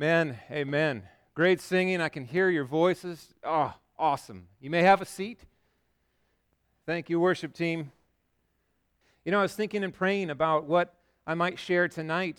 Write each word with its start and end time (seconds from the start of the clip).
Man, 0.00 0.38
amen. 0.50 1.02
Great 1.34 1.60
singing. 1.60 2.00
I 2.00 2.08
can 2.08 2.24
hear 2.24 2.48
your 2.48 2.64
voices. 2.64 3.34
Oh, 3.44 3.74
awesome. 3.98 4.48
You 4.58 4.70
may 4.70 4.80
have 4.80 5.02
a 5.02 5.04
seat. 5.04 5.40
Thank 6.86 7.10
you, 7.10 7.20
worship 7.20 7.52
team. 7.52 7.92
You 9.26 9.32
know, 9.32 9.40
I 9.40 9.42
was 9.42 9.54
thinking 9.54 9.84
and 9.84 9.92
praying 9.92 10.30
about 10.30 10.64
what 10.64 10.94
I 11.26 11.34
might 11.34 11.58
share 11.58 11.86
tonight. 11.86 12.38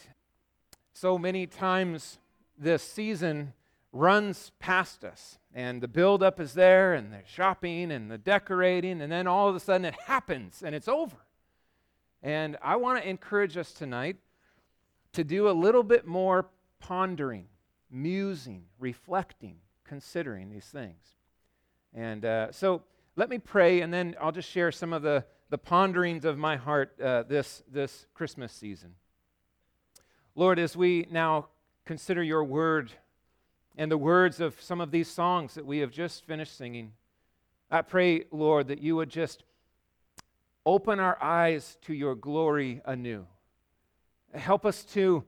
So 0.94 1.20
many 1.20 1.46
times 1.46 2.18
this 2.58 2.82
season 2.82 3.54
runs 3.94 4.52
past 4.58 5.04
us, 5.04 5.38
and 5.54 5.82
the 5.82 5.88
buildup 5.88 6.40
is 6.40 6.56
there, 6.56 6.96
and 6.96 7.14
the 7.14 7.20
shopping 7.28 7.92
and 7.92 8.10
the 8.10 8.18
decorating, 8.18 9.02
and 9.02 9.12
then 9.12 9.28
all 9.28 9.48
of 9.48 9.56
a 9.56 9.60
sudden 9.60 9.86
it 9.86 9.94
happens 10.08 10.64
and 10.66 10.74
it's 10.74 10.88
over. 10.88 11.18
And 12.24 12.58
I 12.64 12.78
want 12.78 13.04
to 13.04 13.08
encourage 13.08 13.56
us 13.56 13.72
tonight 13.72 14.18
to 15.14 15.24
do 15.24 15.48
a 15.48 15.52
little 15.52 15.84
bit 15.84 16.08
more 16.08 16.48
pondering, 16.80 17.46
musing, 17.92 18.64
reflecting, 18.80 19.58
considering 19.84 20.50
these 20.50 20.66
things. 20.66 21.04
And 21.94 22.24
uh, 22.24 22.52
so 22.52 22.84
let 23.16 23.30
me 23.30 23.38
pray, 23.38 23.82
and 23.82 23.94
then 23.94 24.16
I'll 24.22 24.32
just 24.32 24.50
share 24.50 24.72
some 24.72 24.94
of 24.94 25.02
the, 25.02 25.26
the 25.50 25.58
ponderings 25.58 26.24
of 26.24 26.38
my 26.38 26.56
heart 26.56 27.00
uh, 27.02 27.24
this, 27.24 27.62
this 27.72 28.08
Christmas 28.14 28.54
season. 28.54 28.96
Lord, 30.36 30.60
as 30.60 30.78
we 30.78 31.08
now 31.12 31.48
consider 31.86 32.24
your 32.24 32.44
word 32.44 32.92
and 33.78 33.92
the 33.92 33.98
words 33.98 34.40
of 34.40 34.62
some 34.62 34.80
of 34.80 34.92
these 34.92 35.10
songs 35.10 35.56
that 35.56 35.66
we 35.66 35.80
have 35.80 35.92
just 35.92 36.26
finished 36.26 36.58
singing, 36.58 36.94
I 37.70 37.82
pray, 37.82 38.26
Lord, 38.32 38.68
that 38.68 38.82
you 38.82 38.96
would 38.96 39.10
just 39.10 39.44
open 40.66 41.00
our 41.00 41.22
eyes 41.22 41.78
to 41.82 41.94
your 41.94 42.16
glory 42.16 42.82
anew. 42.86 43.26
Help 44.34 44.66
us 44.66 44.84
to 44.86 45.24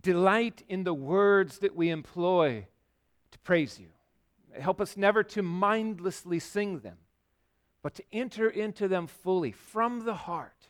delight 0.00 0.62
in 0.68 0.84
the 0.84 0.94
words 0.94 1.58
that 1.58 1.74
we 1.74 1.90
employ 1.90 2.66
to 3.30 3.38
praise 3.40 3.78
you. 3.78 3.88
Help 4.60 4.80
us 4.80 4.96
never 4.96 5.22
to 5.22 5.42
mindlessly 5.42 6.38
sing 6.38 6.80
them, 6.80 6.98
but 7.82 7.94
to 7.94 8.04
enter 8.12 8.48
into 8.48 8.88
them 8.88 9.06
fully 9.06 9.52
from 9.52 10.04
the 10.04 10.14
heart 10.14 10.68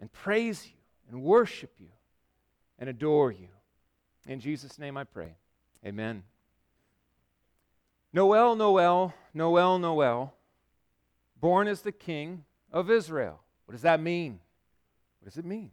and 0.00 0.12
praise 0.12 0.66
you 0.66 0.78
and 1.10 1.22
worship 1.22 1.72
you 1.78 1.90
and 2.78 2.88
adore 2.88 3.32
you. 3.32 3.48
In 4.26 4.40
Jesus' 4.40 4.78
name 4.78 4.96
I 4.96 5.04
pray. 5.04 5.36
Amen. 5.84 6.22
Noel, 8.12 8.54
Noel, 8.54 9.12
Noel, 9.32 9.78
Noel, 9.78 10.34
born 11.40 11.66
as 11.66 11.82
the 11.82 11.92
King 11.92 12.44
of 12.72 12.90
Israel. 12.90 13.40
What 13.66 13.72
does 13.72 13.82
that 13.82 14.00
mean? 14.00 14.40
What 15.20 15.30
does 15.30 15.38
it 15.38 15.44
mean? 15.44 15.72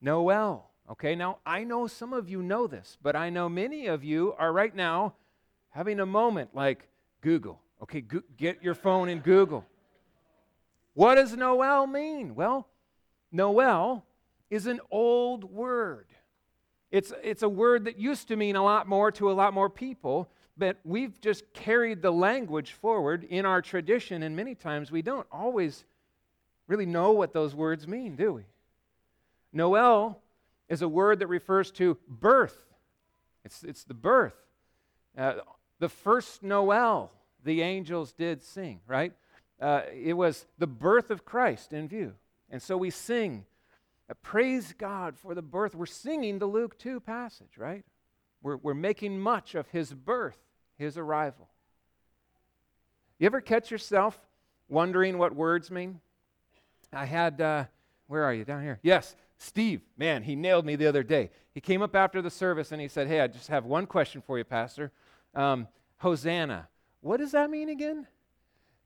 Noel. 0.00 0.70
Okay, 0.90 1.14
now 1.14 1.38
I 1.46 1.64
know 1.64 1.86
some 1.86 2.12
of 2.12 2.28
you 2.28 2.42
know 2.42 2.66
this, 2.66 2.98
but 3.02 3.16
I 3.16 3.30
know 3.30 3.48
many 3.48 3.86
of 3.86 4.04
you 4.04 4.34
are 4.38 4.52
right 4.52 4.74
now 4.74 5.14
having 5.70 5.98
a 5.98 6.06
moment 6.06 6.50
like 6.54 6.88
Google. 7.22 7.60
Okay, 7.82 8.02
go- 8.02 8.22
get 8.36 8.62
your 8.62 8.74
phone 8.74 9.08
and 9.08 9.22
Google. 9.22 9.64
What 10.92 11.16
does 11.16 11.34
Noel 11.36 11.86
mean? 11.86 12.34
Well, 12.34 12.68
Noel 13.32 14.04
is 14.50 14.66
an 14.66 14.80
old 14.90 15.44
word. 15.44 16.06
It's, 16.90 17.12
it's 17.22 17.42
a 17.42 17.48
word 17.48 17.86
that 17.86 17.98
used 17.98 18.28
to 18.28 18.36
mean 18.36 18.54
a 18.54 18.62
lot 18.62 18.86
more 18.86 19.10
to 19.12 19.30
a 19.30 19.32
lot 19.32 19.52
more 19.52 19.68
people, 19.68 20.28
but 20.56 20.78
we've 20.84 21.20
just 21.20 21.52
carried 21.52 22.02
the 22.02 22.12
language 22.12 22.72
forward 22.72 23.24
in 23.24 23.44
our 23.44 23.60
tradition, 23.60 24.22
and 24.22 24.36
many 24.36 24.54
times 24.54 24.92
we 24.92 25.02
don't 25.02 25.26
always 25.32 25.84
really 26.68 26.86
know 26.86 27.10
what 27.10 27.32
those 27.32 27.54
words 27.54 27.88
mean, 27.88 28.14
do 28.14 28.34
we? 28.34 28.42
Noel 29.52 30.20
is 30.68 30.82
a 30.82 30.88
word 30.88 31.18
that 31.20 31.26
refers 31.26 31.70
to 31.72 31.96
birth. 32.08 32.64
It's, 33.44 33.62
it's 33.62 33.84
the 33.84 33.94
birth. 33.94 34.34
Uh, 35.16 35.34
the 35.78 35.88
first 35.88 36.42
Noel 36.42 37.12
the 37.44 37.60
angels 37.62 38.12
did 38.12 38.42
sing, 38.42 38.80
right? 38.86 39.12
Uh, 39.60 39.82
it 39.92 40.14
was 40.14 40.46
the 40.58 40.66
birth 40.66 41.10
of 41.10 41.24
Christ 41.24 41.72
in 41.72 41.88
view. 41.88 42.14
And 42.50 42.60
so 42.60 42.76
we 42.76 42.90
sing 42.90 43.44
uh, 44.10 44.14
praise 44.22 44.74
God 44.76 45.16
for 45.16 45.34
the 45.34 45.42
birth. 45.42 45.74
We're 45.74 45.86
singing 45.86 46.38
the 46.38 46.46
Luke 46.46 46.78
2 46.78 47.00
passage, 47.00 47.56
right? 47.56 47.84
We're, 48.42 48.56
we're 48.56 48.74
making 48.74 49.18
much 49.18 49.54
of 49.54 49.68
his 49.68 49.92
birth, 49.92 50.38
his 50.76 50.98
arrival. 50.98 51.48
You 53.18 53.26
ever 53.26 53.40
catch 53.40 53.70
yourself 53.70 54.18
wondering 54.68 55.18
what 55.18 55.34
words 55.34 55.70
mean? 55.70 56.00
I 56.92 57.04
had, 57.04 57.40
uh, 57.40 57.64
where 58.06 58.24
are 58.24 58.34
you? 58.34 58.44
Down 58.44 58.62
here. 58.62 58.78
Yes, 58.82 59.14
Steve. 59.44 59.82
Man, 59.96 60.22
he 60.22 60.34
nailed 60.34 60.64
me 60.64 60.74
the 60.74 60.86
other 60.86 61.02
day. 61.02 61.30
He 61.52 61.60
came 61.60 61.82
up 61.82 61.94
after 61.94 62.22
the 62.22 62.30
service 62.30 62.72
and 62.72 62.80
he 62.80 62.88
said, 62.88 63.06
Hey, 63.06 63.20
I 63.20 63.26
just 63.26 63.48
have 63.48 63.64
one 63.64 63.86
question 63.86 64.22
for 64.26 64.38
you, 64.38 64.44
Pastor. 64.44 64.90
Um, 65.34 65.68
Hosanna. 65.98 66.68
What 67.00 67.18
does 67.18 67.32
that 67.32 67.50
mean 67.50 67.68
again? 67.68 68.06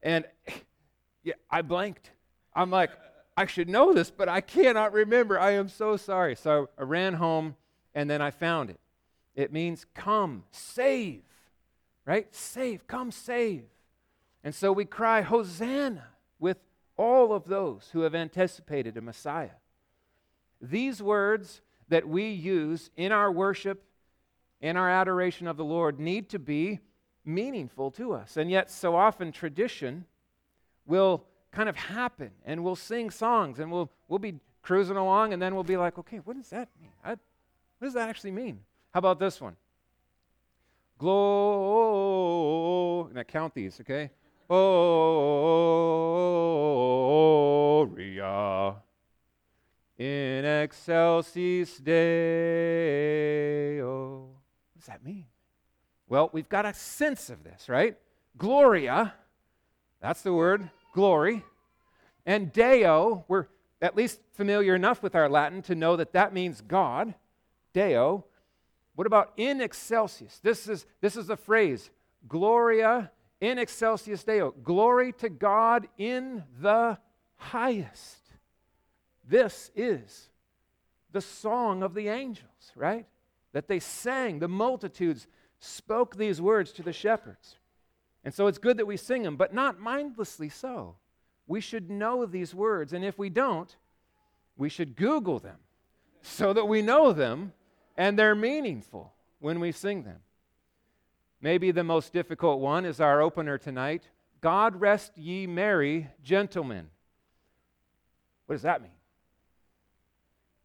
And 0.03 0.25
yeah, 1.23 1.35
I 1.51 1.63
blanked. 1.63 2.11
I'm 2.55 2.71
like, 2.71 2.91
I 3.37 3.47
should 3.47 3.69
know 3.69 3.93
this, 3.93 4.11
but 4.11 4.29
I 4.29 4.41
cannot 4.41 4.93
remember. 4.93 5.39
I 5.39 5.53
am 5.53 5.69
so 5.69 5.97
sorry. 5.97 6.35
So 6.35 6.69
I 6.77 6.83
ran 6.83 7.15
home 7.15 7.55
and 7.95 8.11
then 8.11 8.21
I 8.21 8.33
found 8.33 8.71
it. 8.71 8.81
It 9.37 9.53
means 9.53 9.87
come, 9.95 10.43
save, 10.51 11.23
right? 12.05 12.27
Save, 12.35 12.89
come 12.89 13.13
save. 13.13 13.63
And 14.43 14.53
so 14.53 14.73
we 14.73 14.85
cry, 14.85 15.23
Hosanna, 15.23 16.09
with 16.41 16.59
all 16.97 17.33
of 17.33 17.45
those 17.45 17.91
who 17.93 18.01
have 18.01 18.17
anticipated 18.17 18.97
a 18.97 19.01
Messiah. 19.01 19.51
These 20.61 21.03
words 21.03 21.61
that 21.89 22.09
we 22.09 22.29
use 22.31 22.91
in 22.97 23.13
our 23.13 23.31
worship, 23.31 23.85
in 24.61 24.77
our 24.77 24.91
adoration 24.91 25.47
of 25.47 25.57
the 25.57 25.65
Lord, 25.65 25.99
need 25.99 26.29
to 26.31 26.39
be 26.39 26.81
meaningful 27.25 27.91
to 27.93 28.13
us. 28.13 28.37
And 28.37 28.51
yet, 28.51 28.71
so 28.71 28.97
often, 28.97 29.33
tradition 29.33 30.05
will 30.87 31.25
kind 31.51 31.69
of 31.69 31.77
happen 31.77 32.31
and 32.45 32.65
we'll 32.65 32.77
sing 32.77 33.11
songs 33.11 33.59
and 33.59 33.71
we'll, 33.71 33.91
we'll 34.09 34.19
be 34.19 34.35
cruising 34.63 34.97
along 34.97 35.33
and 35.33 35.41
then 35.41 35.55
we'll 35.55 35.65
be 35.65 35.77
like, 35.77 35.99
okay, 35.99 36.19
what 36.19 36.37
does 36.37 36.51
that 36.51 36.69
mean? 36.81 36.93
I, 37.05 37.11
what 37.11 37.21
does 37.83 37.95
that 37.95 38.09
actually 38.09 38.33
mean? 38.33 38.61
How 38.93 38.99
about 38.99 39.19
this 39.19 39.41
one? 39.41 39.57
Glory. 40.99 41.89
Now 43.15 43.23
count 43.23 43.55
these, 43.55 43.81
okay? 43.81 44.11
Gloria 44.49 44.89
in 49.99 50.45
excelsis 50.45 51.77
Deo. 51.79 51.97
What 54.21 54.77
does 54.77 54.87
that 54.87 55.05
mean? 55.05 55.27
Well, 56.09 56.31
we've 56.33 56.49
got 56.49 56.65
a 56.65 56.73
sense 56.73 57.29
of 57.29 57.43
this, 57.45 57.69
right? 57.69 57.99
Gloria, 58.37 59.13
that's 60.01 60.23
the 60.23 60.33
word 60.33 60.71
glory. 60.95 61.45
And 62.25 62.53
Deo, 62.53 63.25
we're 63.29 63.47
at 63.83 63.97
least 63.97 64.21
familiar 64.33 64.75
enough 64.75 65.03
with 65.03 65.15
our 65.15 65.29
Latin 65.29 65.63
to 65.63 65.75
know 65.75 65.97
that 65.97 66.13
that 66.13 66.33
means 66.33 66.61
God. 66.61 67.15
Deo. 67.73 68.25
What 68.95 69.07
about 69.07 69.33
in 69.37 69.61
excelsis? 69.61 70.41
This 70.43 70.69
is, 70.69 70.87
this 71.01 71.17
is 71.17 71.27
the 71.27 71.37
phrase 71.37 71.91
Gloria 72.27 73.11
in 73.41 73.59
excelsis 73.59 74.25
Deo. 74.25 74.53
Glory 74.63 75.13
to 75.15 75.29
God 75.29 75.87
in 75.97 76.43
the 76.61 76.99
highest. 77.37 78.28
This 79.29 79.71
is 79.77 80.31
the 81.13 81.21
song 81.21 81.83
of 81.83 81.95
the 81.95 82.09
angels, 82.09 82.73
right? 82.75 83.07
That 83.53 83.69
they 83.69 83.79
sang. 83.79 84.39
The 84.39 84.49
multitudes 84.49 85.27
spoke 85.59 86.17
these 86.17 86.41
words 86.41 86.73
to 86.73 86.83
the 86.83 86.93
shepherds. 86.93 87.57
And 88.25 88.33
so 88.33 88.47
it's 88.47 88.59
good 88.59 88.79
that 88.79 88.87
we 88.87 88.97
sing 88.97 89.23
them, 89.23 89.37
but 89.37 89.55
not 89.55 89.81
mindlessly 89.81 90.49
so. 90.49 90.97
We 91.47 91.61
should 91.61 91.91
know 91.91 92.27
these 92.27 92.55
words, 92.55 92.93
and 92.93 93.05
if 93.05 93.19
we 93.19 93.31
don't, 93.31 93.75
we 94.57 94.69
should 94.69 94.97
Google 94.97 95.39
them 95.39 95.59
so 96.23 96.53
that 96.53 96.67
we 96.67 96.83
know 96.83 97.13
them 97.13 97.53
and 97.97 98.19
they're 98.19 98.35
meaningful 98.35 99.13
when 99.41 99.61
we 99.61 99.73
sing 99.73 100.05
them. 100.05 100.21
Maybe 101.41 101.71
the 101.71 101.85
most 101.85 102.13
difficult 102.13 102.61
one 102.61 102.85
is 102.85 103.01
our 103.01 103.21
opener 103.21 103.59
tonight 103.59 104.09
God 104.41 104.81
rest 104.81 105.19
ye 105.19 105.49
merry, 105.49 106.09
gentlemen. 106.23 106.91
What 108.47 108.55
does 108.55 108.63
that 108.63 108.81
mean? 108.81 108.98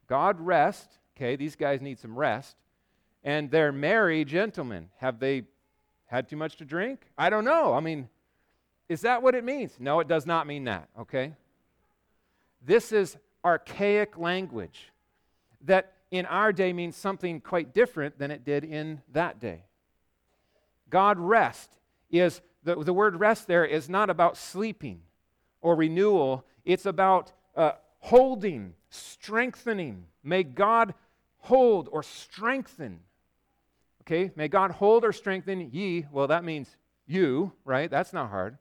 God 0.06 0.40
rest, 0.40 0.98
okay, 1.16 1.36
these 1.36 1.56
guys 1.56 1.80
need 1.80 1.98
some 1.98 2.16
rest, 2.16 2.56
and 3.22 3.50
they're 3.50 3.72
merry 3.72 4.24
gentlemen. 4.24 4.88
Have 4.98 5.18
they 5.18 5.44
had 6.06 6.28
too 6.28 6.36
much 6.36 6.56
to 6.56 6.64
drink? 6.64 7.00
I 7.16 7.30
don't 7.30 7.44
know. 7.44 7.72
I 7.72 7.80
mean, 7.80 8.08
is 8.88 9.00
that 9.02 9.22
what 9.22 9.34
it 9.34 9.44
means? 9.44 9.72
No, 9.78 10.00
it 10.00 10.08
does 10.08 10.26
not 10.26 10.46
mean 10.46 10.64
that, 10.64 10.88
okay? 11.00 11.32
This 12.64 12.92
is 12.92 13.16
archaic 13.44 14.18
language 14.18 14.92
that 15.62 15.92
in 16.10 16.26
our 16.26 16.52
day 16.52 16.72
means 16.72 16.96
something 16.96 17.40
quite 17.40 17.74
different 17.74 18.18
than 18.18 18.30
it 18.30 18.44
did 18.44 18.64
in 18.64 19.02
that 19.12 19.40
day. 19.40 19.64
God 20.90 21.18
rest 21.18 21.70
is, 22.10 22.40
the, 22.62 22.76
the 22.76 22.92
word 22.92 23.18
rest 23.18 23.46
there 23.46 23.64
is 23.64 23.88
not 23.88 24.10
about 24.10 24.36
sleeping 24.36 25.00
or 25.60 25.74
renewal, 25.74 26.44
it's 26.64 26.86
about 26.86 27.32
uh, 27.56 27.72
holding, 28.00 28.74
strengthening. 28.94 30.06
May 30.22 30.42
God 30.42 30.94
hold 31.38 31.88
or 31.92 32.02
strengthen 32.02 33.00
Okay, 34.06 34.30
may 34.36 34.48
God 34.48 34.70
hold 34.70 35.02
or 35.02 35.12
strengthen 35.12 35.70
ye. 35.72 36.04
Well, 36.12 36.26
that 36.26 36.44
means 36.44 36.76
you, 37.06 37.52
right? 37.64 37.90
That's 37.90 38.12
not 38.12 38.28
hard. 38.28 38.58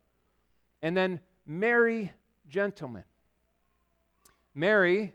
And 0.81 0.95
then 0.95 1.19
merry 1.45 2.13
gentlemen. 2.47 3.03
Merry 4.55 5.13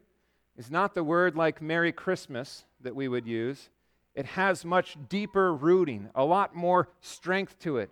is 0.58 0.70
not 0.70 0.94
the 0.94 1.04
word 1.04 1.34
like 1.34 1.62
Merry 1.62 1.92
Christmas 1.92 2.64
that 2.82 2.94
we 2.94 3.08
would 3.08 3.26
use. 3.26 3.70
It 4.14 4.26
has 4.26 4.64
much 4.64 4.98
deeper 5.08 5.54
rooting, 5.54 6.10
a 6.14 6.24
lot 6.24 6.54
more 6.54 6.88
strength 7.00 7.58
to 7.60 7.78
it. 7.78 7.90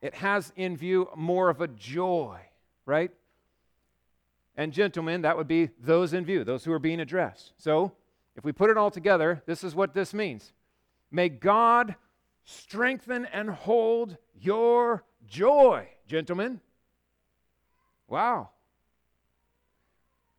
It 0.00 0.14
has 0.14 0.52
in 0.54 0.76
view 0.76 1.08
more 1.16 1.48
of 1.48 1.60
a 1.60 1.68
joy, 1.68 2.38
right? 2.84 3.10
And 4.56 4.72
gentlemen, 4.72 5.22
that 5.22 5.36
would 5.36 5.48
be 5.48 5.70
those 5.78 6.14
in 6.14 6.24
view, 6.24 6.42
those 6.42 6.64
who 6.64 6.72
are 6.72 6.78
being 6.78 7.00
addressed. 7.00 7.52
So, 7.58 7.92
if 8.36 8.44
we 8.44 8.52
put 8.52 8.70
it 8.70 8.76
all 8.76 8.90
together, 8.90 9.42
this 9.46 9.64
is 9.64 9.74
what 9.74 9.94
this 9.94 10.14
means 10.14 10.52
May 11.10 11.28
God 11.28 11.94
strengthen 12.44 13.26
and 13.26 13.50
hold 13.50 14.16
your 14.34 15.04
joy, 15.26 15.88
gentlemen. 16.06 16.60
Wow. 18.08 18.50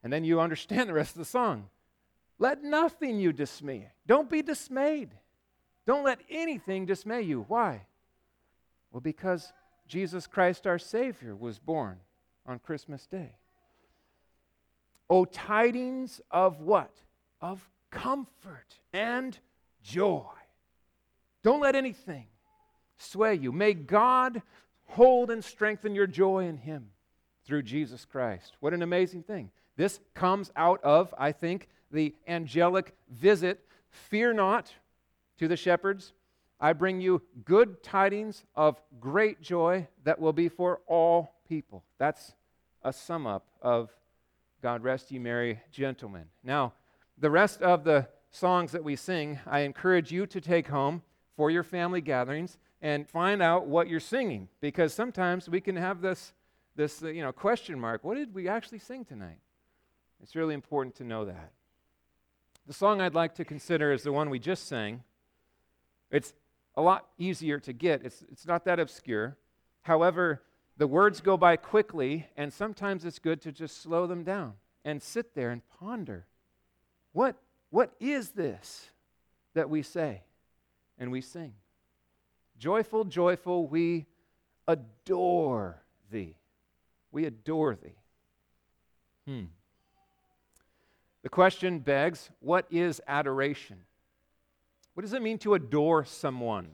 And 0.04 0.12
then 0.12 0.24
you 0.24 0.40
understand 0.40 0.90
the 0.90 0.94
rest 0.94 1.12
of 1.12 1.20
the 1.20 1.26
song. 1.26 1.70
Let 2.40 2.64
nothing 2.64 3.20
you 3.20 3.34
dismay. 3.34 3.90
Don't 4.06 4.30
be 4.30 4.42
dismayed. 4.42 5.10
Don't 5.86 6.06
let 6.06 6.20
anything 6.30 6.86
dismay 6.86 7.22
you. 7.22 7.46
Why? 7.48 7.86
Well, 8.92 9.02
because 9.02 9.52
Jesus 9.88 10.28
Christ 10.28 10.68
our 10.68 10.80
Savior 10.80 11.36
was 11.36 11.60
born 11.60 11.98
on 12.46 12.60
Christmas 12.60 13.08
Day. 13.08 13.36
Oh, 15.10 15.26
tidings 15.26 16.22
of 16.32 16.62
what? 16.62 16.92
Of 17.42 17.68
comfort 17.92 18.80
and 18.94 19.38
joy. 19.84 20.24
Don't 21.44 21.62
let 21.62 21.76
anything 21.76 22.26
sway 22.98 23.36
you. 23.36 23.52
May 23.52 23.74
God 23.74 24.42
hold 24.86 25.32
and 25.32 25.44
strengthen 25.44 25.96
your 25.96 26.08
joy 26.08 26.46
in 26.46 26.58
Him 26.58 26.90
through 27.46 27.64
Jesus 27.64 28.06
Christ. 28.06 28.58
What 28.60 28.74
an 28.74 28.82
amazing 28.82 29.24
thing. 29.24 29.50
This 29.78 30.00
comes 30.14 30.52
out 30.56 30.84
of, 30.84 31.14
I 31.18 31.32
think, 31.32 31.70
the 31.92 32.14
angelic 32.28 32.94
visit. 33.10 33.64
Fear 33.90 34.34
not 34.34 34.74
to 35.38 35.48
the 35.48 35.56
shepherds. 35.56 36.14
I 36.60 36.74
bring 36.74 37.00
you 37.00 37.22
good 37.46 37.84
tidings 37.84 38.44
of 38.56 38.82
great 39.00 39.42
joy 39.42 39.88
that 40.04 40.20
will 40.20 40.34
be 40.34 40.50
for 40.50 40.82
all 40.88 41.36
people. 41.48 41.84
That's 42.00 42.34
a 42.84 42.92
sum 42.92 43.28
up 43.28 43.46
of 43.62 43.92
God 44.62 44.84
rest 44.84 45.12
ye 45.12 45.20
merry 45.20 45.62
gentlemen. 45.72 46.26
Now, 46.44 46.74
the 47.18 47.30
rest 47.30 47.62
of 47.62 47.84
the 47.84 48.08
songs 48.32 48.72
that 48.72 48.84
we 48.84 48.96
sing, 48.96 49.40
I 49.46 49.60
encourage 49.62 50.12
you 50.12 50.26
to 50.28 50.42
take 50.42 50.68
home 50.68 51.04
for 51.36 51.52
your 51.52 51.64
family 51.64 52.02
gatherings 52.02 52.58
and 52.82 53.08
find 53.08 53.42
out 53.42 53.68
what 53.68 53.88
you're 53.88 54.00
singing 54.00 54.50
because 54.62 54.94
sometimes 54.94 55.50
we 55.50 55.62
can 55.62 55.76
have 55.76 56.02
this 56.02 56.34
this 56.76 57.02
uh, 57.02 57.08
you 57.08 57.24
know 57.24 57.32
question 57.32 57.80
mark 57.80 58.04
what 58.04 58.16
did 58.18 58.34
we 58.34 58.48
actually 58.48 58.80
sing 58.80 59.04
tonight? 59.04 59.40
It's 60.22 60.36
really 60.36 60.54
important 60.54 60.96
to 60.96 61.04
know 61.04 61.26
that. 61.26 61.52
The 62.66 62.74
song 62.74 63.02
i'd 63.02 63.16
like 63.16 63.36
to 63.36 63.46
consider 63.46 63.92
is 63.92 64.04
the 64.04 64.12
one 64.12 64.30
we 64.30 64.40
just 64.40 64.68
sang. 64.68 65.04
It's 66.12 66.34
a 66.76 66.82
lot 66.82 67.08
easier 67.18 67.60
to 67.60 67.74
get. 67.74 68.04
It's, 68.06 68.24
it's 68.32 68.46
not 68.46 68.66
that 68.66 68.80
obscure. 68.80 69.38
However 69.82 70.42
the 70.78 70.88
words 70.88 71.22
go 71.22 71.38
by 71.38 71.56
quickly 71.56 72.28
and 72.36 72.54
sometimes 72.54 73.06
it's 73.06 73.20
good 73.20 73.42
to 73.42 73.52
just 73.52 73.82
slow 73.82 74.08
them 74.08 74.24
down 74.24 74.54
and 74.86 75.02
sit 75.02 75.34
there 75.34 75.52
and 75.52 75.62
ponder 75.80 76.26
what 77.14 77.36
what 77.70 77.92
is 78.00 78.30
this 78.30 78.90
that 79.54 79.70
we 79.70 79.82
say 79.82 80.22
and 80.98 81.12
we 81.12 81.22
sing 81.22 81.54
joyful 82.58 83.04
joyful 83.04 83.68
we 83.68 84.06
adore 84.68 85.82
thee 86.12 86.38
we 87.12 87.26
adore 87.26 87.76
thee. 87.76 87.98
Hmm. 89.26 89.46
The 91.24 91.30
question 91.30 91.80
begs 91.80 92.30
what 92.40 92.66
is 92.70 93.02
adoration? 93.08 93.78
What 94.94 95.02
does 95.02 95.14
it 95.14 95.22
mean 95.22 95.38
to 95.40 95.54
adore 95.54 96.06
someone? 96.06 96.70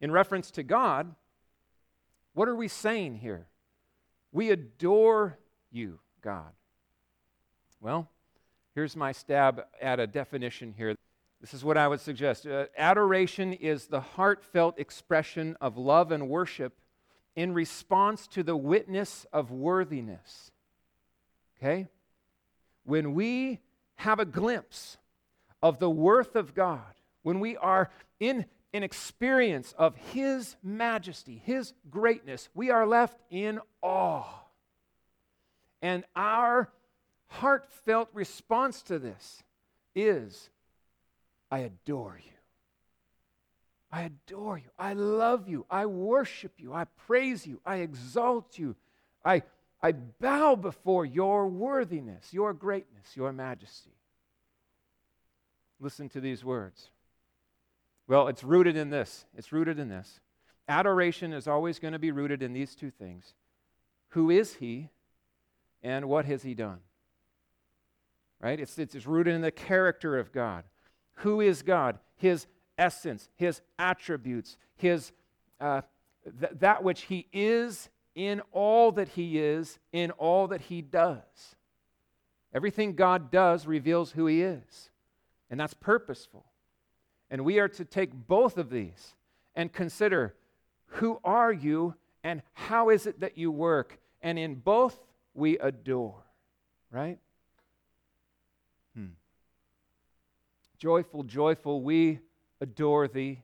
In 0.00 0.12
reference 0.12 0.50
to 0.52 0.62
God, 0.62 1.14
what 2.34 2.48
are 2.48 2.56
we 2.56 2.68
saying 2.68 3.16
here? 3.16 3.46
We 4.32 4.50
adore 4.50 5.38
you, 5.70 6.00
God. 6.22 6.52
Well, 7.80 8.08
here's 8.74 8.96
my 8.96 9.12
stab 9.12 9.64
at 9.80 10.00
a 10.00 10.06
definition 10.06 10.74
here. 10.76 10.94
This 11.40 11.54
is 11.54 11.64
what 11.64 11.76
I 11.76 11.86
would 11.86 12.00
suggest. 12.00 12.46
Uh, 12.46 12.66
adoration 12.76 13.52
is 13.52 13.86
the 13.86 14.00
heartfelt 14.00 14.78
expression 14.78 15.56
of 15.60 15.76
love 15.76 16.10
and 16.10 16.28
worship 16.28 16.74
in 17.36 17.54
response 17.54 18.26
to 18.26 18.42
the 18.42 18.56
witness 18.56 19.24
of 19.32 19.52
worthiness. 19.52 20.50
Okay? 21.56 21.86
When 22.84 23.14
we 23.14 23.60
have 23.96 24.18
a 24.18 24.24
glimpse 24.24 24.96
of 25.62 25.78
the 25.78 25.90
worth 25.90 26.34
of 26.34 26.54
God, 26.54 26.82
when 27.22 27.38
we 27.38 27.56
are 27.56 27.90
in 28.18 28.46
an 28.78 28.84
experience 28.84 29.74
of 29.76 29.96
His 30.12 30.54
majesty, 30.62 31.42
His 31.44 31.74
greatness, 31.90 32.48
we 32.54 32.70
are 32.70 32.86
left 32.86 33.18
in 33.28 33.60
awe. 33.82 34.24
And 35.82 36.04
our 36.14 36.70
heartfelt 37.26 38.08
response 38.12 38.82
to 38.82 39.00
this 39.00 39.42
is 39.96 40.48
I 41.50 41.58
adore 41.58 42.20
you. 42.24 42.32
I 43.90 44.02
adore 44.02 44.58
you. 44.58 44.70
I 44.78 44.92
love 44.92 45.48
you. 45.48 45.66
I 45.68 45.86
worship 45.86 46.52
you. 46.58 46.72
I 46.72 46.84
praise 46.84 47.46
you. 47.46 47.60
I 47.66 47.76
exalt 47.78 48.58
you. 48.58 48.76
I, 49.24 49.42
I 49.82 49.90
bow 49.92 50.54
before 50.54 51.04
your 51.04 51.48
worthiness, 51.48 52.32
your 52.32 52.52
greatness, 52.52 53.16
your 53.16 53.32
majesty. 53.32 53.96
Listen 55.80 56.08
to 56.10 56.20
these 56.20 56.44
words. 56.44 56.90
Well, 58.08 58.28
it's 58.28 58.42
rooted 58.42 58.76
in 58.76 58.90
this. 58.90 59.26
It's 59.36 59.52
rooted 59.52 59.78
in 59.78 59.88
this. 59.88 60.18
Adoration 60.66 61.32
is 61.32 61.46
always 61.46 61.78
going 61.78 61.92
to 61.92 61.98
be 61.98 62.10
rooted 62.10 62.42
in 62.42 62.52
these 62.52 62.74
two 62.74 62.90
things 62.90 63.34
Who 64.08 64.30
is 64.30 64.54
He, 64.54 64.88
and 65.82 66.08
what 66.08 66.24
has 66.24 66.42
He 66.42 66.54
done? 66.54 66.78
Right? 68.40 68.58
It's, 68.58 68.78
it's, 68.78 68.94
it's 68.94 69.06
rooted 69.06 69.34
in 69.34 69.42
the 69.42 69.50
character 69.50 70.18
of 70.18 70.32
God. 70.32 70.64
Who 71.16 71.40
is 71.40 71.62
God? 71.62 71.98
His 72.16 72.46
essence, 72.78 73.28
his 73.34 73.60
attributes, 73.78 74.56
his, 74.76 75.12
uh, 75.60 75.82
th- 76.40 76.52
that 76.60 76.84
which 76.84 77.02
he 77.02 77.26
is 77.32 77.90
in 78.14 78.40
all 78.52 78.92
that 78.92 79.08
he 79.08 79.38
is, 79.38 79.78
in 79.92 80.12
all 80.12 80.46
that 80.48 80.62
he 80.62 80.80
does. 80.80 81.56
Everything 82.54 82.94
God 82.94 83.30
does 83.30 83.66
reveals 83.66 84.12
who 84.12 84.26
he 84.26 84.42
is, 84.42 84.90
and 85.50 85.58
that's 85.58 85.74
purposeful. 85.74 86.44
And 87.30 87.44
we 87.44 87.58
are 87.58 87.68
to 87.68 87.84
take 87.84 88.12
both 88.12 88.56
of 88.58 88.70
these 88.70 89.14
and 89.54 89.72
consider 89.72 90.34
who 90.86 91.20
are 91.24 91.52
you 91.52 91.94
and 92.24 92.42
how 92.54 92.88
is 92.88 93.06
it 93.06 93.20
that 93.20 93.36
you 93.36 93.50
work? 93.50 93.98
And 94.22 94.38
in 94.38 94.56
both, 94.56 94.98
we 95.34 95.58
adore, 95.58 96.22
right? 96.90 97.18
Hmm. 98.94 99.08
Joyful, 100.78 101.22
joyful, 101.24 101.82
we 101.82 102.20
adore 102.60 103.08
thee. 103.08 103.42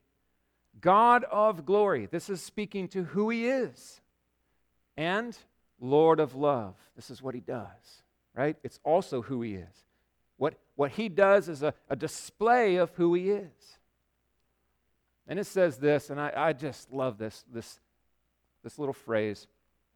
God 0.81 1.25
of 1.25 1.65
glory, 1.65 2.07
this 2.07 2.29
is 2.29 2.43
speaking 2.43 2.89
to 2.89 3.05
who 3.05 3.31
he 3.31 3.47
is. 3.47 4.01
And 4.97 5.37
Lord 5.81 6.21
of 6.21 6.35
love, 6.35 6.75
this 6.97 7.11
is 7.11 7.23
what 7.23 7.35
he 7.35 7.41
does, 7.41 8.03
right? 8.35 8.57
It's 8.63 8.81
also 8.83 9.23
who 9.23 9.43
he 9.43 9.55
is. 9.55 9.85
What, 10.37 10.55
what 10.77 10.93
he 10.93 11.09
does 11.09 11.49
is 11.49 11.63
a, 11.63 11.75
a 11.89 11.97
display 11.97 12.77
of 12.77 12.91
who 12.95 13.15
he 13.15 13.31
is. 13.31 13.79
And 15.27 15.39
it 15.39 15.47
says 15.47 15.79
this, 15.79 16.11
and 16.11 16.21
I, 16.21 16.33
I 16.37 16.53
just 16.53 16.93
love 16.93 17.19
this, 17.19 17.45
this, 17.53 17.81
this 18.63 18.79
little 18.79 18.95
phrase 18.95 19.47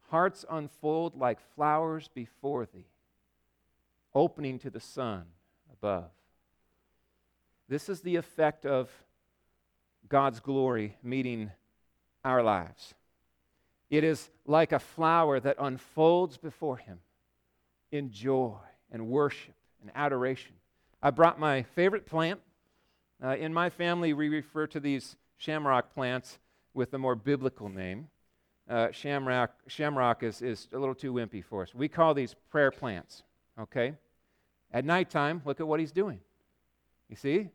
hearts 0.09 0.43
unfold 0.49 1.15
like 1.15 1.39
flowers 1.55 2.09
before 2.13 2.65
thee, 2.65 2.87
opening 4.15 4.57
to 4.59 4.71
the 4.71 4.79
sun 4.79 5.23
above. 5.71 6.09
This 7.67 7.89
is 7.89 8.01
the 8.01 8.15
effect 8.15 8.65
of 8.65 8.89
God's 10.07 10.39
glory 10.39 10.97
meeting 11.03 11.51
our 12.25 12.41
lives. 12.41 12.95
It 13.91 14.03
is 14.03 14.29
like 14.47 14.71
a 14.71 14.79
flower 14.79 15.39
that 15.39 15.57
unfolds 15.59 16.37
before 16.37 16.77
Him 16.77 16.99
in 17.91 18.11
joy 18.11 18.57
and 18.91 19.07
worship 19.07 19.53
and 19.81 19.91
adoration. 19.95 20.53
I 21.01 21.11
brought 21.11 21.39
my 21.39 21.63
favorite 21.63 22.05
plant. 22.05 22.39
Uh, 23.23 23.35
in 23.35 23.53
my 23.53 23.69
family, 23.69 24.13
we 24.13 24.29
refer 24.29 24.67
to 24.67 24.79
these 24.79 25.15
shamrock 25.37 25.93
plants 25.93 26.39
with 26.73 26.93
a 26.93 26.97
more 26.97 27.15
biblical 27.15 27.69
name. 27.69 28.07
Uh, 28.69 28.91
shamrock, 28.91 29.51
shamrock 29.67 30.23
is, 30.23 30.41
is 30.41 30.67
a 30.73 30.77
little 30.77 30.95
too 30.95 31.11
wimpy 31.11 31.43
for 31.43 31.63
us. 31.63 31.73
We 31.73 31.87
call 31.87 32.13
these 32.13 32.35
prayer 32.51 32.71
plants, 32.71 33.23
okay? 33.59 33.93
At 34.71 34.85
nighttime, 34.85 35.41
look 35.45 35.59
at 35.59 35.67
what 35.67 35.79
he's 35.79 35.91
doing. 35.91 36.19
You 37.09 37.15
see? 37.15 37.49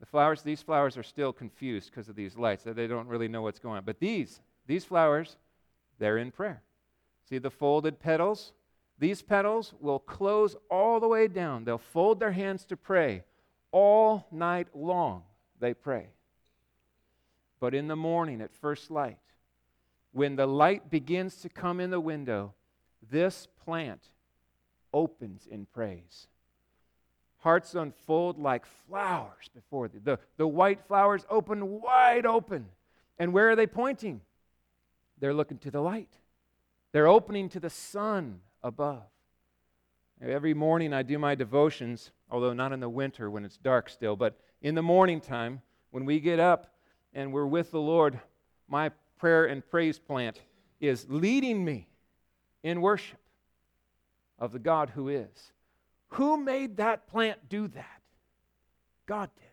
The 0.00 0.06
flowers, 0.06 0.42
these 0.42 0.62
flowers 0.62 0.96
are 0.96 1.02
still 1.02 1.32
confused 1.32 1.90
because 1.90 2.08
of 2.08 2.14
these 2.14 2.36
lights. 2.36 2.64
They 2.64 2.86
don't 2.86 3.08
really 3.08 3.28
know 3.28 3.42
what's 3.42 3.58
going 3.58 3.78
on. 3.78 3.84
But 3.84 3.98
these, 3.98 4.40
these 4.66 4.84
flowers, 4.84 5.36
they're 5.98 6.18
in 6.18 6.30
prayer. 6.30 6.62
See 7.28 7.38
the 7.38 7.50
folded 7.50 7.98
petals? 7.98 8.52
These 8.98 9.22
petals 9.22 9.74
will 9.80 9.98
close 9.98 10.56
all 10.70 11.00
the 11.00 11.08
way 11.08 11.28
down. 11.28 11.64
They'll 11.64 11.78
fold 11.78 12.20
their 12.20 12.32
hands 12.32 12.64
to 12.66 12.76
pray. 12.76 13.24
All 13.72 14.26
night 14.30 14.68
long, 14.74 15.24
they 15.60 15.74
pray. 15.74 16.08
But 17.58 17.74
in 17.74 17.88
the 17.88 17.96
morning, 17.96 18.40
at 18.40 18.54
first 18.54 18.90
light, 18.90 19.18
when 20.12 20.36
the 20.36 20.46
light 20.46 20.90
begins 20.90 21.36
to 21.42 21.48
come 21.48 21.80
in 21.80 21.90
the 21.90 22.00
window, 22.00 22.54
this 23.10 23.48
plant 23.64 24.10
opens 24.92 25.48
in 25.50 25.66
praise. 25.66 26.28
Hearts 27.38 27.74
unfold 27.74 28.38
like 28.38 28.64
flowers 28.88 29.50
before 29.54 29.88
thee. 29.88 29.98
The, 30.02 30.18
the 30.36 30.46
white 30.46 30.86
flowers 30.86 31.26
open 31.28 31.80
wide 31.80 32.26
open. 32.26 32.66
And 33.18 33.32
where 33.32 33.50
are 33.50 33.56
they 33.56 33.66
pointing? 33.66 34.20
They're 35.18 35.34
looking 35.34 35.58
to 35.58 35.70
the 35.70 35.80
light. 35.80 36.12
They're 36.92 37.08
opening 37.08 37.48
to 37.50 37.60
the 37.60 37.70
sun 37.70 38.40
above. 38.64 39.02
Every 40.20 40.54
morning 40.54 40.92
I 40.92 41.02
do 41.02 41.18
my 41.18 41.34
devotions, 41.34 42.10
although 42.30 42.54
not 42.54 42.72
in 42.72 42.80
the 42.80 42.88
winter 42.88 43.30
when 43.30 43.44
it's 43.44 43.58
dark 43.58 43.90
still, 43.90 44.16
but 44.16 44.40
in 44.62 44.74
the 44.74 44.82
morning 44.82 45.20
time 45.20 45.60
when 45.90 46.04
we 46.06 46.18
get 46.18 46.40
up 46.40 46.74
and 47.12 47.32
we're 47.32 47.46
with 47.46 47.70
the 47.70 47.80
Lord, 47.80 48.18
my 48.66 48.90
prayer 49.18 49.44
and 49.44 49.64
praise 49.64 49.98
plant 49.98 50.40
is 50.80 51.06
leading 51.08 51.64
me 51.64 51.88
in 52.62 52.80
worship 52.80 53.18
of 54.38 54.52
the 54.52 54.58
God 54.58 54.90
who 54.90 55.08
is. 55.08 55.52
Who 56.08 56.38
made 56.38 56.78
that 56.78 57.06
plant 57.06 57.48
do 57.48 57.68
that? 57.68 58.00
God 59.06 59.30
did. 59.36 59.44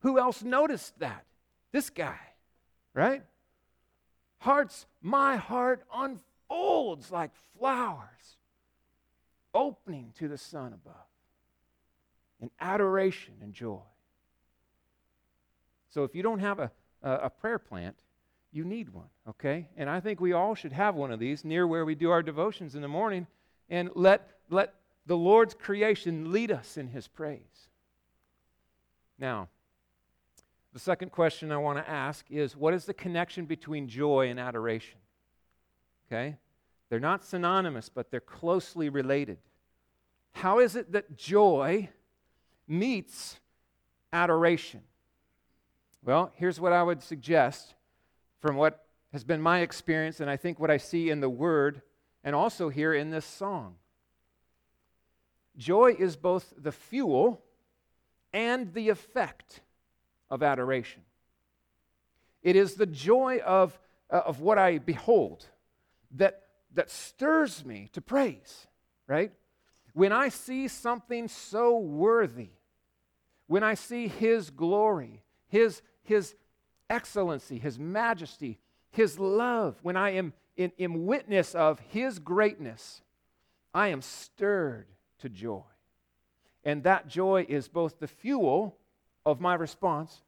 Who 0.00 0.18
else 0.18 0.42
noticed 0.42 0.98
that? 0.98 1.24
This 1.70 1.90
guy, 1.90 2.18
right? 2.94 3.22
Hearts, 4.38 4.86
my 5.00 5.36
heart 5.36 5.84
unfolds 6.50 7.10
like 7.10 7.30
flowers, 7.58 8.36
opening 9.54 10.12
to 10.18 10.28
the 10.28 10.38
sun 10.38 10.72
above 10.72 10.94
in 12.40 12.50
adoration 12.60 13.34
and 13.42 13.52
joy. 13.52 13.80
So 15.90 16.04
if 16.04 16.14
you 16.14 16.22
don't 16.22 16.38
have 16.38 16.58
a, 16.58 16.70
a, 17.02 17.12
a 17.12 17.30
prayer 17.30 17.58
plant, 17.58 17.96
you 18.52 18.64
need 18.64 18.90
one, 18.90 19.08
okay? 19.28 19.68
And 19.76 19.88
I 19.88 20.00
think 20.00 20.20
we 20.20 20.32
all 20.32 20.54
should 20.54 20.72
have 20.72 20.94
one 20.94 21.12
of 21.12 21.20
these 21.20 21.44
near 21.44 21.66
where 21.66 21.84
we 21.84 21.94
do 21.94 22.10
our 22.10 22.22
devotions 22.22 22.74
in 22.74 22.82
the 22.82 22.88
morning 22.88 23.26
and 23.68 23.90
let, 23.94 24.30
let 24.48 24.74
the 25.06 25.16
Lord's 25.16 25.54
creation 25.54 26.32
lead 26.32 26.50
us 26.50 26.76
in 26.76 26.88
his 26.88 27.06
praise. 27.06 27.68
Now, 29.18 29.48
the 30.72 30.80
second 30.80 31.10
question 31.10 31.52
I 31.52 31.58
want 31.58 31.78
to 31.78 31.88
ask 31.88 32.24
is 32.30 32.56
what 32.56 32.74
is 32.74 32.84
the 32.84 32.94
connection 32.94 33.44
between 33.44 33.88
joy 33.88 34.28
and 34.28 34.40
adoration? 34.40 34.98
Okay? 36.10 36.36
They're 36.88 36.98
not 36.98 37.24
synonymous, 37.24 37.88
but 37.88 38.10
they're 38.10 38.20
closely 38.20 38.88
related. 38.88 39.38
How 40.32 40.58
is 40.58 40.74
it 40.74 40.92
that 40.92 41.16
joy 41.16 41.88
meets 42.66 43.38
adoration? 44.12 44.82
Well, 46.04 46.32
here's 46.34 46.60
what 46.60 46.72
I 46.72 46.82
would 46.82 47.02
suggest 47.02 47.74
from 48.40 48.56
what 48.56 48.84
has 49.12 49.22
been 49.22 49.40
my 49.40 49.60
experience, 49.60 50.20
and 50.20 50.30
I 50.30 50.36
think 50.36 50.58
what 50.58 50.70
I 50.70 50.78
see 50.78 51.10
in 51.10 51.20
the 51.20 51.28
Word, 51.28 51.82
and 52.24 52.34
also 52.34 52.68
here 52.68 52.94
in 52.94 53.10
this 53.10 53.24
song. 53.24 53.76
Joy 55.56 55.94
is 55.98 56.16
both 56.16 56.54
the 56.56 56.72
fuel 56.72 57.42
and 58.32 58.72
the 58.72 58.88
effect 58.88 59.60
of 60.30 60.42
adoration. 60.42 61.02
It 62.42 62.56
is 62.56 62.74
the 62.74 62.86
joy 62.86 63.38
of, 63.44 63.78
uh, 64.10 64.22
of 64.24 64.40
what 64.40 64.58
I 64.58 64.78
behold 64.78 65.46
that, 66.16 66.42
that 66.74 66.90
stirs 66.90 67.64
me 67.64 67.88
to 67.92 68.00
praise, 68.00 68.66
right? 69.06 69.32
When 69.92 70.12
I 70.12 70.28
see 70.28 70.68
something 70.68 71.28
so 71.28 71.78
worthy, 71.78 72.50
when 73.46 73.62
I 73.62 73.74
see 73.74 74.08
His 74.08 74.50
glory, 74.50 75.22
His, 75.48 75.82
his 76.02 76.34
excellency, 76.88 77.58
His 77.58 77.78
majesty, 77.78 78.58
His 78.90 79.18
love, 79.18 79.76
when 79.82 79.96
I 79.96 80.10
am 80.10 80.32
in, 80.56 80.72
in 80.78 81.06
witness 81.06 81.54
of 81.54 81.80
His 81.88 82.18
greatness, 82.18 83.02
I 83.74 83.88
am 83.88 84.02
stirred 84.02 84.86
to 85.18 85.28
joy. 85.28 85.62
And 86.64 86.82
that 86.84 87.08
joy 87.08 87.46
is 87.48 87.68
both 87.68 87.98
the 87.98 88.06
fuel 88.06 88.76
of 89.24 89.40
my 89.40 89.54
response, 89.54 90.22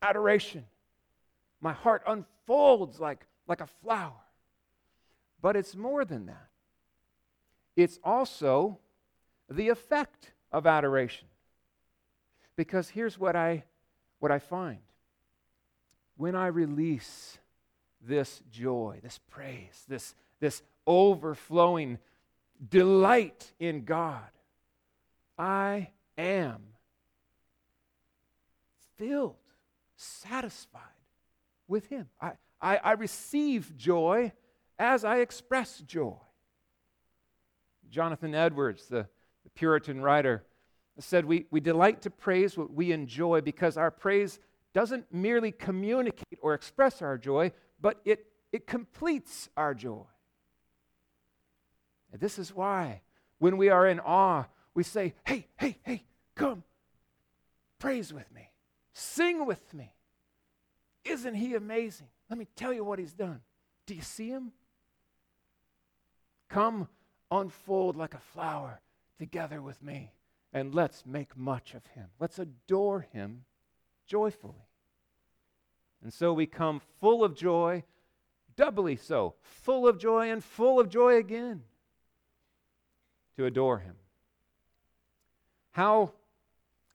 adoration. 0.00 0.64
My 1.60 1.72
heart 1.72 2.02
unfolds 2.06 3.00
like, 3.00 3.26
like 3.46 3.60
a 3.60 3.66
flower. 3.66 4.12
But 5.44 5.56
it's 5.56 5.76
more 5.76 6.06
than 6.06 6.24
that, 6.24 6.48
it's 7.76 7.98
also 8.02 8.78
the 9.50 9.68
effect 9.68 10.32
of 10.50 10.66
adoration. 10.66 11.28
Because 12.56 12.88
here's 12.88 13.18
what 13.18 13.36
I, 13.36 13.64
what 14.20 14.32
I 14.32 14.38
find 14.38 14.78
when 16.16 16.34
I 16.34 16.46
release 16.46 17.36
this 18.00 18.40
joy, 18.50 19.00
this 19.02 19.20
praise, 19.28 19.84
this, 19.86 20.14
this 20.40 20.62
overflowing 20.86 21.98
delight 22.70 23.52
in 23.60 23.84
God, 23.84 24.30
I 25.36 25.90
am 26.16 26.62
filled, 28.96 29.34
satisfied 29.94 30.80
with 31.68 31.88
Him. 31.88 32.08
I, 32.18 32.32
I, 32.62 32.76
I 32.78 32.92
receive 32.92 33.76
joy 33.76 34.32
as 34.78 35.04
I 35.04 35.18
express 35.18 35.78
joy. 35.80 36.16
Jonathan 37.90 38.34
Edwards, 38.34 38.86
the, 38.86 39.06
the 39.44 39.50
Puritan 39.50 40.00
writer, 40.00 40.44
said, 40.98 41.24
we, 41.24 41.46
we 41.50 41.60
delight 41.60 42.02
to 42.02 42.10
praise 42.10 42.56
what 42.56 42.72
we 42.72 42.92
enjoy 42.92 43.40
because 43.40 43.76
our 43.76 43.90
praise 43.90 44.38
doesn't 44.72 45.12
merely 45.12 45.52
communicate 45.52 46.38
or 46.40 46.54
express 46.54 47.02
our 47.02 47.18
joy, 47.18 47.52
but 47.80 48.00
it, 48.04 48.26
it 48.52 48.66
completes 48.66 49.48
our 49.56 49.74
joy. 49.74 50.04
And 52.12 52.20
this 52.20 52.38
is 52.38 52.54
why, 52.54 53.02
when 53.38 53.56
we 53.56 53.70
are 53.70 53.86
in 53.86 54.00
awe, 54.00 54.44
we 54.74 54.84
say, 54.84 55.14
Hey, 55.24 55.48
hey, 55.56 55.78
hey, 55.82 56.04
come, 56.34 56.62
praise 57.78 58.12
with 58.12 58.30
me, 58.32 58.50
sing 58.92 59.46
with 59.46 59.74
me. 59.74 59.92
Isn't 61.04 61.34
he 61.34 61.54
amazing? 61.54 62.08
Let 62.30 62.38
me 62.38 62.46
tell 62.56 62.72
you 62.72 62.84
what 62.84 62.98
he's 62.98 63.12
done. 63.12 63.40
Do 63.86 63.94
you 63.94 64.02
see 64.02 64.28
him? 64.28 64.52
Come, 66.48 66.88
unfold 67.30 67.96
like 67.96 68.14
a 68.14 68.18
flower 68.18 68.80
together 69.18 69.60
with 69.62 69.82
me, 69.82 70.12
and 70.52 70.74
let's 70.74 71.04
make 71.04 71.36
much 71.36 71.74
of 71.74 71.86
him. 71.86 72.06
Let's 72.20 72.38
adore 72.38 73.00
him 73.12 73.44
joyfully. 74.06 74.68
And 76.02 76.12
so 76.12 76.32
we 76.32 76.46
come 76.46 76.80
full 77.00 77.24
of 77.24 77.34
joy, 77.34 77.84
doubly 78.56 78.96
so, 78.96 79.34
full 79.40 79.88
of 79.88 79.98
joy 79.98 80.30
and 80.30 80.44
full 80.44 80.78
of 80.78 80.88
joy 80.88 81.16
again 81.16 81.62
to 83.36 83.46
adore 83.46 83.78
Him. 83.78 83.96
How 85.72 86.12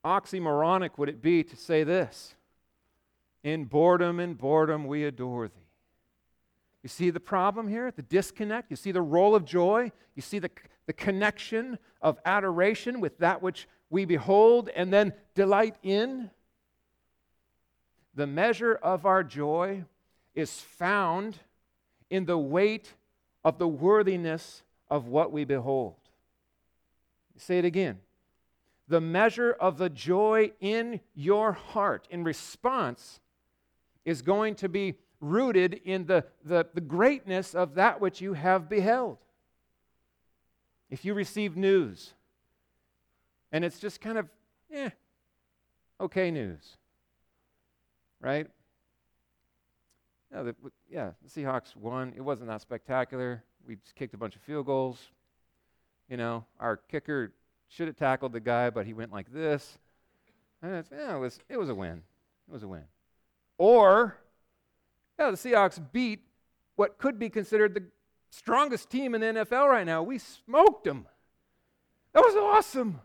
oxymoronic 0.05 0.97
would 0.97 1.09
it 1.09 1.21
be 1.21 1.43
to 1.43 1.55
say 1.55 1.83
this? 1.83 2.35
In 3.43 3.65
boredom 3.65 4.19
and 4.19 4.37
boredom 4.37 4.85
we 4.85 5.03
adore 5.03 5.47
Thee. 5.47 5.68
You 6.83 6.89
see 6.89 7.09
the 7.09 7.19
problem 7.19 7.67
here, 7.67 7.91
the 7.91 8.01
disconnect? 8.01 8.69
You 8.69 8.75
see 8.75 8.91
the 8.91 9.01
role 9.01 9.35
of 9.35 9.43
joy? 9.43 9.91
You 10.15 10.21
see 10.21 10.39
the, 10.39 10.49
the 10.85 10.93
connection 10.93 11.77
of 12.01 12.19
adoration 12.25 13.01
with 13.01 13.17
that 13.19 13.41
which 13.41 13.67
we 13.89 14.05
behold 14.05 14.69
and 14.75 14.93
then 14.93 15.13
delight 15.35 15.75
in? 15.83 16.29
The 18.15 18.27
measure 18.27 18.75
of 18.75 19.05
our 19.05 19.23
joy 19.23 19.83
is 20.35 20.59
found 20.61 21.37
in 22.09 22.25
the 22.25 22.37
weight 22.37 22.93
of 23.43 23.57
the 23.57 23.67
worthiness 23.67 24.63
of 24.89 25.07
what 25.07 25.31
we 25.31 25.43
behold. 25.43 25.95
Say 27.37 27.59
it 27.59 27.65
again. 27.65 27.99
The 28.87 28.99
measure 28.99 29.51
of 29.51 29.77
the 29.77 29.89
joy 29.89 30.51
in 30.59 30.99
your 31.13 31.53
heart 31.53 32.07
in 32.09 32.23
response 32.23 33.19
is 34.03 34.21
going 34.21 34.55
to 34.55 34.67
be 34.67 34.95
rooted 35.21 35.81
in 35.85 36.05
the, 36.05 36.25
the, 36.43 36.67
the 36.73 36.81
greatness 36.81 37.53
of 37.53 37.75
that 37.75 37.99
which 37.99 38.21
you 38.21 38.33
have 38.33 38.69
beheld. 38.69 39.17
If 40.89 41.05
you 41.05 41.13
receive 41.13 41.55
news 41.55 42.13
and 43.51 43.63
it's 43.63 43.79
just 43.79 44.01
kind 44.01 44.17
of, 44.17 44.27
eh, 44.71 44.89
okay 45.99 46.31
news, 46.31 46.77
right? 48.21 48.47
Yeah, 50.31 50.43
the, 50.43 50.55
yeah, 50.89 51.11
the 51.23 51.29
Seahawks 51.29 51.75
won. 51.75 52.13
It 52.15 52.21
wasn't 52.21 52.49
that 52.49 52.61
spectacular. 52.61 53.43
We 53.65 53.75
just 53.75 53.95
kicked 53.95 54.13
a 54.13 54.17
bunch 54.17 54.35
of 54.35 54.41
field 54.41 54.67
goals. 54.67 54.99
You 56.07 56.17
know, 56.17 56.45
our 56.59 56.77
kicker 56.77 57.33
should 57.67 57.87
have 57.87 57.95
tackled 57.95 58.33
the 58.33 58.39
guy, 58.39 58.69
but 58.69 58.85
he 58.85 58.93
went 58.93 59.11
like 59.11 59.31
this. 59.31 59.77
And 60.61 60.83
yeah, 60.91 61.15
it 61.15 61.19
was, 61.19 61.39
it 61.49 61.57
was 61.57 61.69
a 61.69 61.75
win. 61.75 62.03
It 62.47 62.53
was 62.53 62.63
a 62.63 62.67
win. 62.67 62.83
Or, 63.57 64.17
yeah, 65.19 65.31
the 65.31 65.37
Seahawks 65.37 65.79
beat 65.91 66.21
what 66.75 66.97
could 66.97 67.19
be 67.19 67.29
considered 67.29 67.73
the 67.73 67.83
strongest 68.29 68.89
team 68.89 69.13
in 69.13 69.21
the 69.21 69.27
NFL 69.27 69.67
right 69.67 69.85
now. 69.85 70.01
We 70.01 70.17
smoked 70.17 70.85
them. 70.85 71.05
That 72.13 72.21
was 72.21 72.35
awesome. 72.35 73.01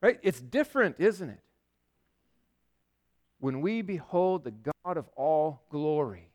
Right? 0.00 0.20
It's 0.22 0.40
different, 0.40 0.96
isn't 0.98 1.28
it? 1.28 1.40
When 3.40 3.60
we 3.60 3.82
behold 3.82 4.44
the 4.44 4.52
God 4.84 4.96
of 4.96 5.08
all 5.16 5.62
glory, 5.70 6.28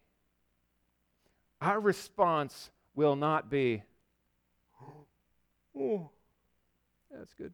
our 1.62 1.80
response 1.80 2.70
will 2.96 3.16
not 3.16 3.50
be, 3.50 3.82
oh, 5.80 6.10
that's 7.10 7.34
good. 7.34 7.54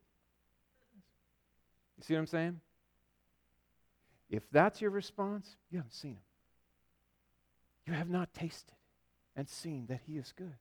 You 1.98 2.04
see 2.04 2.14
what 2.16 2.22
I'm 2.22 2.28
saying? 2.28 2.60
If 4.30 4.50
that's 4.52 4.82
your 4.82 4.92
response, 4.92 5.56
you 5.70 5.78
haven't 5.78 5.94
seen 5.94 6.14
him. 6.14 6.31
You 7.86 7.94
have 7.94 8.10
not 8.10 8.34
tasted 8.34 8.76
and 9.36 9.48
seen 9.50 9.88
that 9.88 10.02
he 10.06 10.18
is 10.18 10.34
good. 10.36 10.56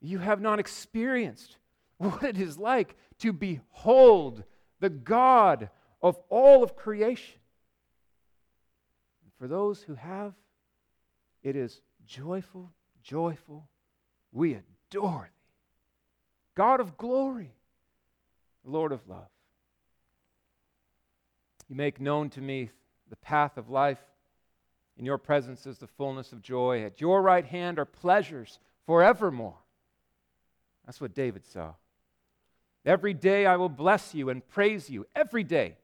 You 0.00 0.18
have 0.18 0.40
not 0.40 0.58
experienced 0.58 1.56
what 1.98 2.22
it 2.22 2.38
is 2.38 2.58
like 2.58 2.96
to 3.20 3.32
behold 3.32 4.44
the 4.80 4.90
God 4.90 5.70
of 6.02 6.18
all 6.28 6.62
of 6.62 6.76
creation. 6.76 7.38
For 9.38 9.48
those 9.48 9.82
who 9.82 9.94
have, 9.94 10.34
it 11.42 11.56
is 11.56 11.80
joyful, 12.06 12.72
joyful. 13.02 13.68
We 14.30 14.54
adore 14.54 15.30
thee. 15.32 15.54
God 16.54 16.80
of 16.80 16.96
glory, 16.96 17.54
Lord 18.64 18.92
of 18.92 19.08
love. 19.08 19.28
You 21.68 21.76
make 21.76 22.00
known 22.00 22.30
to 22.30 22.40
me 22.40 22.70
the 23.08 23.16
path 23.16 23.56
of 23.56 23.70
life. 23.70 23.98
In 24.98 25.04
your 25.04 25.18
presence 25.18 25.66
is 25.66 25.78
the 25.78 25.86
fullness 25.86 26.32
of 26.32 26.42
joy. 26.42 26.84
At 26.84 27.00
your 27.00 27.22
right 27.22 27.44
hand 27.44 27.78
are 27.78 27.84
pleasures 27.84 28.58
forevermore. 28.86 29.58
That's 30.86 31.00
what 31.00 31.14
David 31.14 31.46
saw. 31.46 31.74
Every 32.84 33.14
day 33.14 33.46
I 33.46 33.56
will 33.56 33.68
bless 33.68 34.14
you 34.14 34.28
and 34.28 34.46
praise 34.48 34.90
you. 34.90 35.06
Every 35.14 35.44
day. 35.44 35.76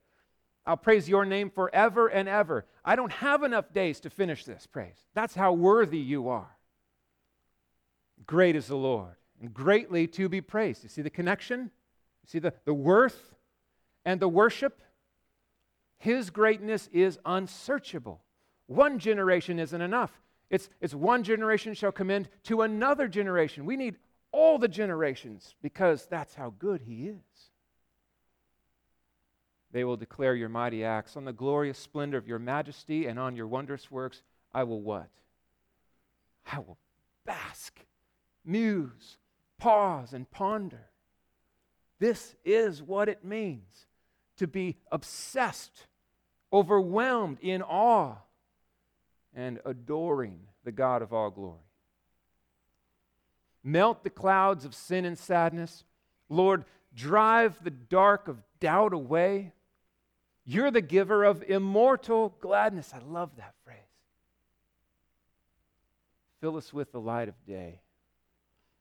I'll 0.67 0.77
praise 0.77 1.09
your 1.09 1.25
name 1.25 1.51
forever 1.51 2.09
and 2.09 2.29
ever. 2.29 2.67
I 2.85 2.97
don't 2.97 3.13
have 3.13 3.43
enough 3.43 3.73
days 3.73 4.01
to 4.01 4.11
finish 4.11 4.45
this 4.45 4.67
praise. 4.67 5.07
That's 5.15 5.35
how 5.35 5.53
worthy 5.55 5.99
you 5.99 6.29
are. 6.29 6.57
Great 8.27 8.57
is 8.57 8.67
the 8.67 8.77
Lord 8.77 9.15
and 9.41 9.55
greatly 9.55 10.07
to 10.09 10.29
be 10.29 10.41
praised. 10.41 10.83
You 10.83 10.91
see 10.91 11.01
the 11.01 11.09
connection? 11.09 11.61
You 11.61 12.27
see 12.27 12.39
the, 12.39 12.53
the 12.67 12.75
worth 12.75 13.35
and 14.05 14.21
the 14.21 14.29
worship? 14.29 14.83
His 15.99 16.29
greatness 16.29 16.89
is 16.93 17.19
unsearchable. 17.25 18.21
One 18.69 18.99
generation 18.99 19.59
isn't 19.59 19.81
enough. 19.81 20.13
It's, 20.51 20.69
it's 20.81 20.95
one 20.95 21.25
generation 21.25 21.75
shall 21.75 21.91
commend 21.91 22.29
to 22.45 22.63
another 22.63 23.09
generation. 23.09 23.67
We 23.67 23.77
need 23.77 23.97
all 24.31 24.59
the 24.59 24.69
generations 24.69 25.55
because 25.63 26.07
that's 26.07 26.35
how 26.35 26.55
good 26.59 26.83
He 26.83 27.09
is. 27.09 27.51
They 29.73 29.85
will 29.85 29.97
declare 29.97 30.35
your 30.35 30.49
mighty 30.49 30.85
acts. 30.85 31.17
On 31.17 31.25
the 31.25 31.33
glorious 31.33 31.79
splendor 31.79 32.19
of 32.19 32.29
your 32.29 32.39
majesty 32.39 33.07
and 33.07 33.19
on 33.19 33.37
your 33.37 33.47
wondrous 33.47 33.91
works, 33.91 34.23
I 34.55 34.65
will 34.65 34.81
what? 34.81 35.09
I 36.51 36.59
will 36.59 36.79
bask, 37.27 37.79
muse, 38.45 39.19
pause, 39.59 40.13
and 40.13 40.31
ponder. 40.31 40.91
This 41.99 42.35
is 42.45 42.83
what 42.83 43.09
it 43.09 43.25
means 43.25 43.87
to 44.37 44.47
be 44.47 44.77
obsessed, 44.93 45.87
overwhelmed 46.53 47.39
in 47.41 47.63
awe, 47.63 48.17
and 49.39 49.61
adoring 49.65 50.41
the 50.65 50.73
God 50.73 51.01
of 51.01 51.13
all 51.13 51.31
glory. 51.31 51.63
Melt 53.63 54.03
the 54.03 54.11
clouds 54.11 54.65
of 54.65 54.75
sin 54.75 55.05
and 55.05 55.17
sadness. 55.17 55.85
Lord, 56.29 56.65
drive 56.93 57.63
the 57.63 57.71
dark 57.71 58.27
of 58.27 58.43
doubt 58.59 58.93
away. 58.93 59.53
You're 60.45 60.73
the 60.73 60.81
giver 60.81 61.23
of 61.23 61.45
immortal 61.45 62.35
gladness. 62.41 62.93
I 62.93 62.99
love 62.99 63.31
that 63.37 63.55
phrase. 63.65 63.79
Fill 66.41 66.57
us 66.57 66.73
with 66.73 66.91
the 66.91 67.01
light 67.01 67.29
of 67.29 67.35
day. 67.47 67.81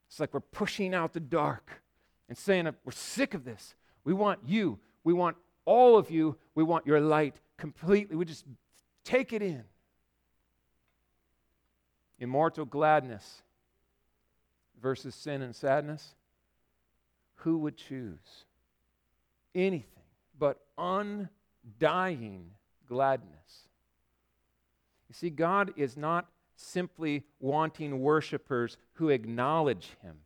It's 0.08 0.20
like 0.20 0.34
we're 0.34 0.40
pushing 0.40 0.96
out 0.96 1.14
the 1.14 1.20
dark 1.20 1.84
and 2.30 2.38
saying, 2.38 2.68
We're 2.84 2.92
sick 2.94 3.36
of 3.36 3.46
this. 3.46 3.76
We 4.04 4.14
want 4.14 4.40
you. 4.44 4.80
We 5.04 5.14
want 5.14 5.38
all 5.66 6.00
of 6.00 6.10
you. 6.10 6.36
We 6.56 6.64
want 6.64 6.88
your 6.88 7.00
light 7.00 7.36
completely. 7.58 8.16
We 8.16 8.26
just 8.26 8.46
take 9.04 9.34
it 9.34 9.44
in. 9.44 9.64
Immortal 12.20 12.66
gladness 12.66 13.42
versus 14.82 15.16
sin 15.16 15.42
and 15.42 15.56
sadness. 15.56 16.16
Who 17.42 17.60
would 17.60 17.78
choose 17.78 18.46
anything 19.54 20.04
but 20.38 20.60
undying 20.78 22.52
gladness? 22.88 23.68
You 25.08 25.14
see, 25.14 25.30
God 25.30 25.74
is 25.78 25.96
not 25.96 26.28
simply 26.56 27.24
wanting 27.40 28.00
worshipers 28.00 28.78
who 28.94 29.10
acknowledge 29.10 29.92
Him, 30.02 30.18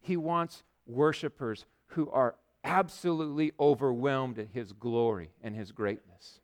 He 0.00 0.16
wants 0.16 0.62
worshipers 0.86 1.64
who 1.88 2.10
are 2.10 2.36
absolutely 2.62 3.52
overwhelmed 3.58 4.38
at 4.38 4.48
His 4.52 4.72
glory 4.72 5.30
and 5.42 5.56
His 5.56 5.72
greatness. 5.72 6.40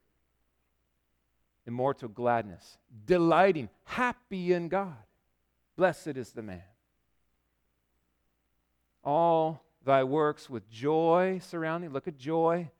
Immortal 1.66 2.08
gladness, 2.08 2.76
delighting, 3.06 3.70
happy 3.84 4.52
in 4.52 4.68
God. 4.68 4.96
Blessed 5.76 6.08
is 6.08 6.32
the 6.32 6.42
man. 6.42 6.62
All 9.02 9.62
thy 9.84 10.04
works 10.04 10.50
with 10.50 10.68
joy 10.70 11.40
surrounding. 11.42 11.90
Look 11.90 12.06
at 12.06 12.18
joy. 12.18 12.70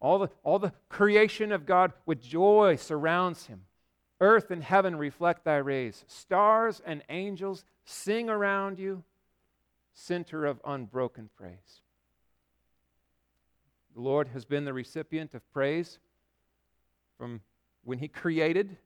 All 0.00 0.18
the, 0.18 0.28
all 0.42 0.58
the 0.58 0.72
creation 0.88 1.52
of 1.52 1.66
God 1.66 1.92
with 2.06 2.22
joy 2.22 2.76
surrounds 2.76 3.46
him. 3.46 3.62
Earth 4.20 4.50
and 4.50 4.62
heaven 4.62 4.96
reflect 4.96 5.44
thy 5.44 5.56
rays. 5.56 6.04
Stars 6.08 6.80
and 6.84 7.02
angels 7.08 7.64
sing 7.84 8.28
around 8.28 8.78
you, 8.78 9.02
center 9.92 10.46
of 10.46 10.60
unbroken 10.64 11.30
praise. 11.36 11.82
The 13.94 14.00
Lord 14.00 14.28
has 14.28 14.44
been 14.44 14.64
the 14.64 14.72
recipient 14.72 15.34
of 15.34 15.50
praise 15.52 15.98
from 17.18 17.40
when 17.84 17.98
He 17.98 18.08
created 18.08 18.76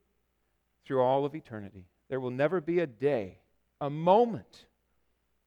through 0.85 1.01
all 1.01 1.25
of 1.25 1.35
eternity. 1.35 1.87
There 2.09 2.21
will 2.21 2.31
never 2.31 2.61
be 2.61 2.81
a 2.81 2.87
day, 2.87 3.39
a 3.81 3.91
moment, 3.91 4.67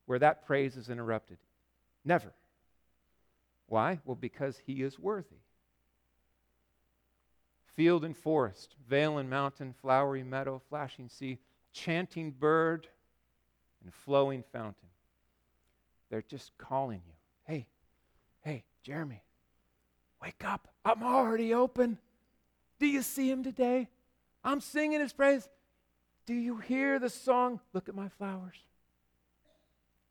where 0.06 0.20
that 0.20 0.46
praise 0.46 0.76
is 0.76 0.90
interrupted. 0.90 1.38
Never. 2.04 2.34
Why? 3.68 4.00
Well, 4.06 4.16
because 4.16 4.62
He 4.66 4.82
is 4.82 4.98
worthy 4.98 5.38
field 7.78 8.04
and 8.04 8.18
forest, 8.18 8.76
vale 8.90 9.20
and 9.20 9.30
mountain, 9.30 9.74
flowery 9.82 10.24
meadow, 10.24 10.60
flashing 10.68 11.08
sea, 11.08 11.38
chanting 11.72 12.32
bird, 12.32 12.88
and 13.84 13.94
flowing 13.94 14.44
fountain. 14.52 14.90
They're 16.10 16.24
just 16.24 16.52
calling 16.58 17.02
you. 17.06 17.14
Hey, 17.46 17.68
hey, 18.42 18.64
Jeremy, 18.82 19.22
wake 20.22 20.44
up. 20.44 20.68
I'm 20.84 21.04
already 21.04 21.54
open. 21.54 22.00
Do 22.80 22.86
you 22.86 23.02
see 23.02 23.30
him 23.30 23.44
today? 23.44 23.90
I'm 24.44 24.62
singing 24.62 25.02
his 25.02 25.14
praise. 25.14 25.48
Do 26.26 26.34
you 26.34 26.58
hear 26.58 27.00
the 27.00 27.10
song? 27.10 27.60
Look 27.74 27.90
at 27.90 27.96
my 27.96 28.10
flowers. 28.10 28.58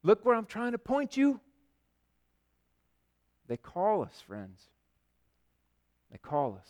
Look 0.02 0.24
where 0.24 0.34
I'm 0.34 0.46
trying 0.46 0.72
to 0.72 0.78
point 0.78 1.16
you. 1.16 1.40
They 3.48 3.56
call 3.56 4.02
us, 4.02 4.22
friends. 4.26 4.60
They 6.10 6.18
call 6.18 6.56
us 6.58 6.68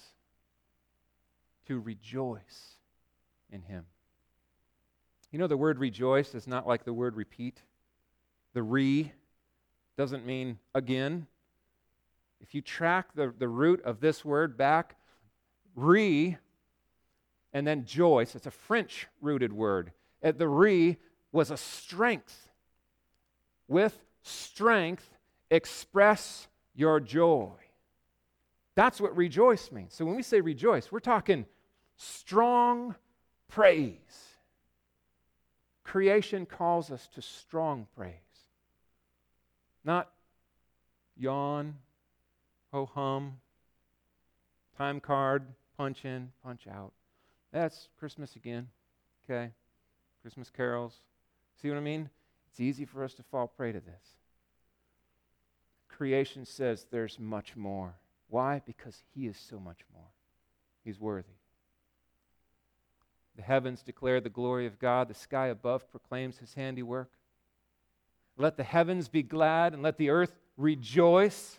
to 1.66 1.80
rejoice 1.80 2.76
in 3.50 3.62
Him. 3.62 3.84
You 5.30 5.38
know, 5.38 5.46
the 5.46 5.56
word 5.56 5.78
rejoice 5.78 6.34
is 6.34 6.46
not 6.46 6.66
like 6.66 6.84
the 6.84 6.92
word 6.92 7.16
repeat. 7.16 7.60
The 8.54 8.62
re 8.62 9.12
doesn't 9.96 10.24
mean 10.24 10.58
again. 10.74 11.26
If 12.40 12.54
you 12.54 12.60
track 12.60 13.08
the, 13.14 13.32
the 13.36 13.48
root 13.48 13.82
of 13.84 14.00
this 14.00 14.24
word 14.24 14.56
back, 14.56 14.96
re 15.76 16.36
and 17.52 17.66
then 17.66 17.84
joyce, 17.84 18.34
it's 18.34 18.46
a 18.46 18.50
French 18.50 19.06
rooted 19.20 19.52
word. 19.52 19.92
At 20.22 20.38
the 20.38 20.48
re 20.48 20.96
was 21.32 21.50
a 21.50 21.56
strength. 21.56 22.50
With 23.68 23.96
strength, 24.22 25.08
express 25.50 26.48
your 26.74 27.00
joy. 27.00 27.52
That's 28.74 29.00
what 29.00 29.16
rejoice 29.16 29.72
means. 29.72 29.94
So 29.94 30.04
when 30.04 30.16
we 30.16 30.22
say 30.22 30.40
rejoice, 30.40 30.92
we're 30.92 31.00
talking 31.00 31.46
strong 31.96 32.94
praise. 33.48 34.36
Creation 35.82 36.44
calls 36.44 36.90
us 36.90 37.08
to 37.14 37.22
strong 37.22 37.86
praise, 37.96 38.12
not 39.84 40.10
yawn, 41.16 41.76
ho 42.72 42.90
hum, 42.92 43.38
time 44.76 45.00
card, 45.00 45.46
punch 45.76 46.04
in, 46.04 46.30
punch 46.42 46.66
out. 46.66 46.92
That's 47.52 47.88
Christmas 47.98 48.36
again. 48.36 48.68
Okay? 49.24 49.50
Christmas 50.22 50.50
carols. 50.50 51.00
See 51.60 51.68
what 51.68 51.76
I 51.76 51.80
mean? 51.80 52.10
It's 52.50 52.60
easy 52.60 52.84
for 52.84 53.04
us 53.04 53.14
to 53.14 53.22
fall 53.22 53.46
prey 53.46 53.72
to 53.72 53.80
this. 53.80 54.16
Creation 55.88 56.44
says 56.44 56.86
there's 56.90 57.18
much 57.18 57.56
more. 57.56 57.94
Why? 58.28 58.60
Because 58.64 59.02
He 59.14 59.26
is 59.26 59.38
so 59.38 59.58
much 59.58 59.80
more. 59.92 60.10
He's 60.84 61.00
worthy. 61.00 61.36
The 63.36 63.42
heavens 63.42 63.82
declare 63.82 64.20
the 64.20 64.30
glory 64.30 64.66
of 64.66 64.78
God, 64.78 65.08
the 65.08 65.14
sky 65.14 65.48
above 65.48 65.90
proclaims 65.90 66.38
His 66.38 66.54
handiwork. 66.54 67.10
Let 68.36 68.56
the 68.56 68.64
heavens 68.64 69.08
be 69.08 69.22
glad 69.22 69.72
and 69.72 69.82
let 69.82 69.96
the 69.96 70.10
earth 70.10 70.34
rejoice. 70.56 71.58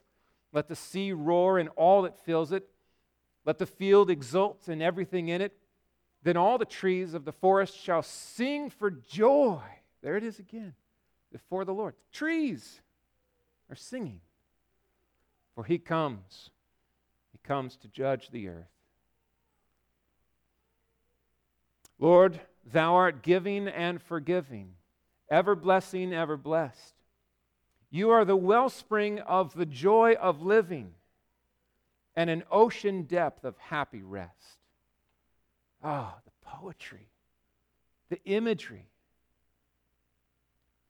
Let 0.54 0.68
the 0.68 0.76
sea 0.76 1.12
roar 1.12 1.58
and 1.60 1.70
all 1.76 2.04
that 2.04 2.24
fills 2.24 2.52
it. 2.52 2.68
Let 3.48 3.60
the 3.60 3.66
field 3.66 4.10
exult 4.10 4.68
and 4.68 4.84
everything 4.84 5.30
in 5.30 5.40
it. 5.40 5.58
Then 6.22 6.36
all 6.36 6.58
the 6.58 6.66
trees 6.66 7.14
of 7.14 7.24
the 7.24 7.32
forest 7.32 7.80
shall 7.82 8.04
sing 8.04 8.70
for 8.70 8.92
joy. 8.92 9.62
There 10.02 10.18
it 10.18 10.24
is 10.26 10.38
again, 10.38 10.74
before 11.32 11.64
the 11.64 11.74
Lord. 11.74 11.94
Trees 12.12 12.82
are 13.70 13.76
singing. 13.76 14.20
For 15.56 15.64
he 15.64 15.78
comes. 15.78 16.50
He 17.32 17.40
comes 17.42 17.78
to 17.78 17.88
judge 17.88 18.32
the 18.32 18.50
earth. 18.50 18.68
Lord, 22.00 22.42
thou 22.66 22.96
art 22.96 23.24
giving 23.24 23.70
and 23.70 24.02
forgiving 24.02 24.74
ever 25.32 25.56
blessing, 25.56 26.14
ever 26.14 26.36
blessed. 26.36 26.96
You 27.90 28.10
are 28.10 28.26
the 28.26 28.36
wellspring 28.36 29.20
of 29.20 29.54
the 29.54 29.66
joy 29.66 30.16
of 30.20 30.42
living 30.42 30.96
and 32.18 32.32
an 32.32 32.44
ocean 32.50 33.04
depth 33.04 33.46
of 33.46 33.56
happy 33.60 34.02
rest. 34.02 34.58
Ah, 35.84 36.16
oh, 36.18 36.20
the 36.26 36.32
poetry, 36.42 37.08
the 38.10 38.20
imagery. 38.26 38.90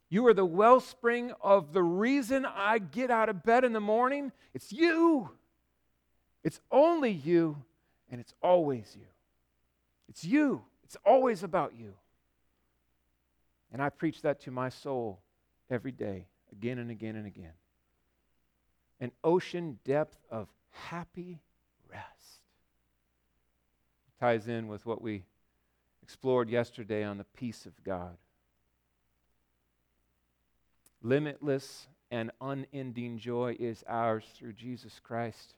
You 0.10 0.26
are 0.28 0.34
the 0.34 0.46
wellspring 0.46 1.34
of 1.42 1.74
the 1.74 1.84
reason 1.84 2.46
I 2.46 2.80
get 2.80 3.12
out 3.12 3.28
of 3.28 3.44
bed 3.44 3.66
in 3.66 3.74
the 3.74 3.82
morning. 3.82 4.32
It's 4.54 4.72
you. 4.72 5.32
It's 6.46 6.62
only 6.72 7.12
you, 7.12 7.58
and 8.10 8.22
it's 8.22 8.34
always 8.42 8.96
you. 8.98 9.08
It's 10.08 10.24
you. 10.24 10.63
It's 10.86 10.96
always 11.06 11.44
about 11.44 11.74
you. 11.78 11.94
And 13.74 13.82
I 13.82 13.90
preach 13.90 14.22
that 14.22 14.40
to 14.44 14.52
my 14.52 14.70
soul 14.70 15.20
every 15.70 15.92
day, 15.92 16.28
again 16.54 16.78
and 16.78 16.90
again 16.90 17.18
and 17.18 17.28
again. 17.28 17.52
An 19.00 19.12
ocean 19.24 19.80
depth 19.84 20.18
of 20.30 20.48
happy 20.72 21.40
rest. 21.90 22.42
ties 24.20 24.48
in 24.48 24.68
with 24.68 24.86
what 24.86 25.02
we 25.02 25.24
explored 26.02 26.50
yesterday 26.50 27.04
on 27.04 27.18
the 27.18 27.24
peace 27.24 27.66
of 27.66 27.84
God. 27.84 28.18
Limitless 31.02 31.88
and 32.10 32.32
unending 32.42 33.20
joy 33.20 33.56
is 33.60 33.84
ours 33.88 34.24
through 34.36 34.54
Jesus 34.54 35.00
Christ. 35.04 35.54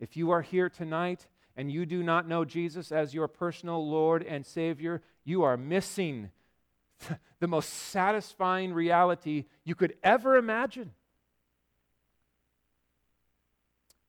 If 0.00 0.16
you 0.16 0.30
are 0.30 0.42
here 0.42 0.68
tonight 0.68 1.26
and 1.56 1.70
you 1.70 1.86
do 1.86 2.02
not 2.02 2.26
know 2.26 2.44
Jesus 2.44 2.90
as 2.90 3.14
your 3.14 3.28
personal 3.28 3.88
Lord 3.88 4.24
and 4.24 4.44
Savior, 4.44 5.02
you 5.24 5.42
are 5.42 5.56
missing 5.56 6.30
the 7.40 7.46
most 7.46 7.68
satisfying 7.68 8.72
reality 8.72 9.44
you 9.64 9.74
could 9.74 9.94
ever 10.02 10.36
imagine. 10.36 10.92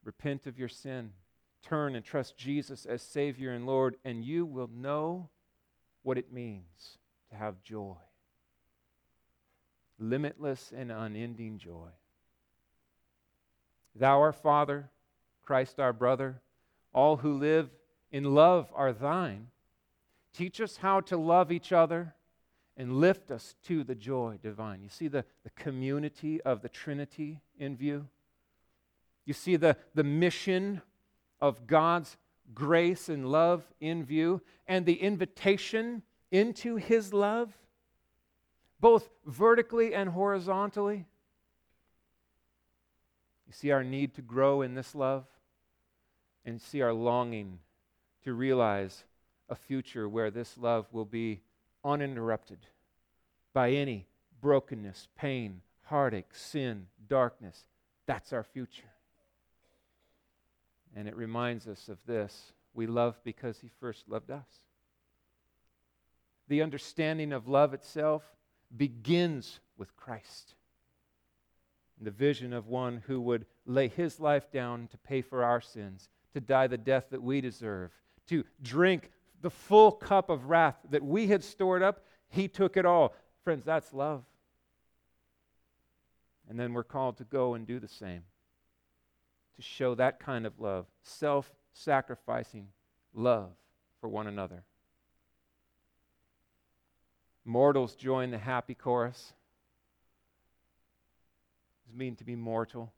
Repent 0.03 0.47
of 0.47 0.59
your 0.59 0.69
sin, 0.69 1.11
turn 1.61 1.95
and 1.95 2.03
trust 2.03 2.37
Jesus 2.37 2.85
as 2.85 3.01
Savior 3.01 3.51
and 3.51 3.65
Lord, 3.65 3.95
and 4.03 4.23
you 4.23 4.45
will 4.45 4.69
know 4.73 5.29
what 6.01 6.17
it 6.17 6.31
means 6.31 6.97
to 7.29 7.35
have 7.35 7.63
joy 7.63 7.95
limitless 9.99 10.71
and 10.75 10.91
unending 10.91 11.57
joy. 11.57 11.89
Thou, 13.95 14.19
our 14.19 14.33
Father, 14.33 14.89
Christ, 15.43 15.79
our 15.79 15.93
brother, 15.93 16.41
all 16.93 17.17
who 17.17 17.37
live 17.37 17.69
in 18.11 18.35
love 18.35 18.71
are 18.75 18.93
thine. 18.93 19.47
Teach 20.33 20.59
us 20.61 20.77
how 20.77 21.01
to 21.01 21.17
love 21.17 21.51
each 21.51 21.71
other 21.71 22.15
and 22.75 22.99
lift 22.99 23.29
us 23.29 23.55
to 23.65 23.83
the 23.83 23.95
joy 23.95 24.39
divine. 24.41 24.81
You 24.81 24.89
see 24.89 25.07
the, 25.07 25.25
the 25.43 25.51
community 25.51 26.41
of 26.41 26.61
the 26.61 26.69
Trinity 26.69 27.39
in 27.59 27.75
view? 27.75 28.07
You 29.25 29.33
see 29.33 29.55
the, 29.55 29.77
the 29.93 30.03
mission 30.03 30.81
of 31.39 31.67
God's 31.67 32.17
grace 32.53 33.09
and 33.09 33.29
love 33.29 33.63
in 33.79 34.03
view 34.03 34.41
and 34.67 34.85
the 34.85 34.95
invitation 34.95 36.03
into 36.31 36.75
His 36.75 37.13
love, 37.13 37.53
both 38.79 39.09
vertically 39.25 39.93
and 39.93 40.09
horizontally. 40.09 41.05
You 43.47 43.53
see 43.53 43.71
our 43.71 43.83
need 43.83 44.15
to 44.15 44.21
grow 44.21 44.61
in 44.61 44.73
this 44.73 44.95
love 44.95 45.25
and 46.45 46.61
see 46.61 46.81
our 46.81 46.93
longing 46.93 47.59
to 48.23 48.33
realize 48.33 49.03
a 49.49 49.55
future 49.55 50.09
where 50.09 50.31
this 50.31 50.57
love 50.57 50.87
will 50.91 51.05
be 51.05 51.41
uninterrupted 51.83 52.59
by 53.53 53.71
any 53.71 54.07
brokenness, 54.41 55.07
pain, 55.15 55.61
heartache, 55.83 56.33
sin, 56.33 56.87
darkness. 57.07 57.65
That's 58.05 58.33
our 58.33 58.43
future. 58.43 58.92
And 60.95 61.07
it 61.07 61.15
reminds 61.15 61.67
us 61.67 61.89
of 61.89 61.97
this 62.05 62.53
we 62.73 62.87
love 62.87 63.19
because 63.23 63.59
He 63.59 63.69
first 63.79 64.09
loved 64.09 64.31
us. 64.31 64.47
The 66.47 66.61
understanding 66.61 67.31
of 67.33 67.47
love 67.47 67.73
itself 67.73 68.23
begins 68.75 69.59
with 69.77 69.95
Christ. 69.95 70.55
The 72.01 72.11
vision 72.11 72.53
of 72.53 72.67
one 72.67 73.03
who 73.07 73.21
would 73.21 73.45
lay 73.65 73.87
his 73.87 74.19
life 74.19 74.51
down 74.51 74.87
to 74.87 74.97
pay 74.97 75.21
for 75.21 75.43
our 75.43 75.61
sins, 75.61 76.09
to 76.33 76.41
die 76.41 76.67
the 76.67 76.77
death 76.77 77.07
that 77.11 77.21
we 77.21 77.39
deserve, 77.39 77.91
to 78.27 78.43
drink 78.61 79.11
the 79.41 79.49
full 79.49 79.91
cup 79.91 80.29
of 80.29 80.49
wrath 80.49 80.77
that 80.89 81.03
we 81.03 81.27
had 81.27 81.43
stored 81.43 81.83
up, 81.83 82.03
he 82.29 82.47
took 82.47 82.77
it 82.77 82.85
all. 82.85 83.13
Friends, 83.43 83.63
that's 83.63 83.93
love. 83.93 84.23
And 86.49 86.59
then 86.59 86.73
we're 86.73 86.83
called 86.83 87.17
to 87.17 87.23
go 87.23 87.53
and 87.53 87.65
do 87.65 87.79
the 87.79 87.87
same, 87.87 88.23
to 89.55 89.61
show 89.61 89.95
that 89.95 90.19
kind 90.19 90.45
of 90.45 90.59
love, 90.59 90.85
self 91.03 91.51
sacrificing 91.73 92.67
love 93.13 93.51
for 93.99 94.09
one 94.09 94.27
another. 94.27 94.63
Mortals 97.45 97.95
join 97.95 98.31
the 98.31 98.37
happy 98.37 98.73
chorus. 98.73 99.33
It 101.89 101.97
mean 101.97 102.15
to 102.15 102.23
be 102.23 102.35
mortal? 102.35 102.91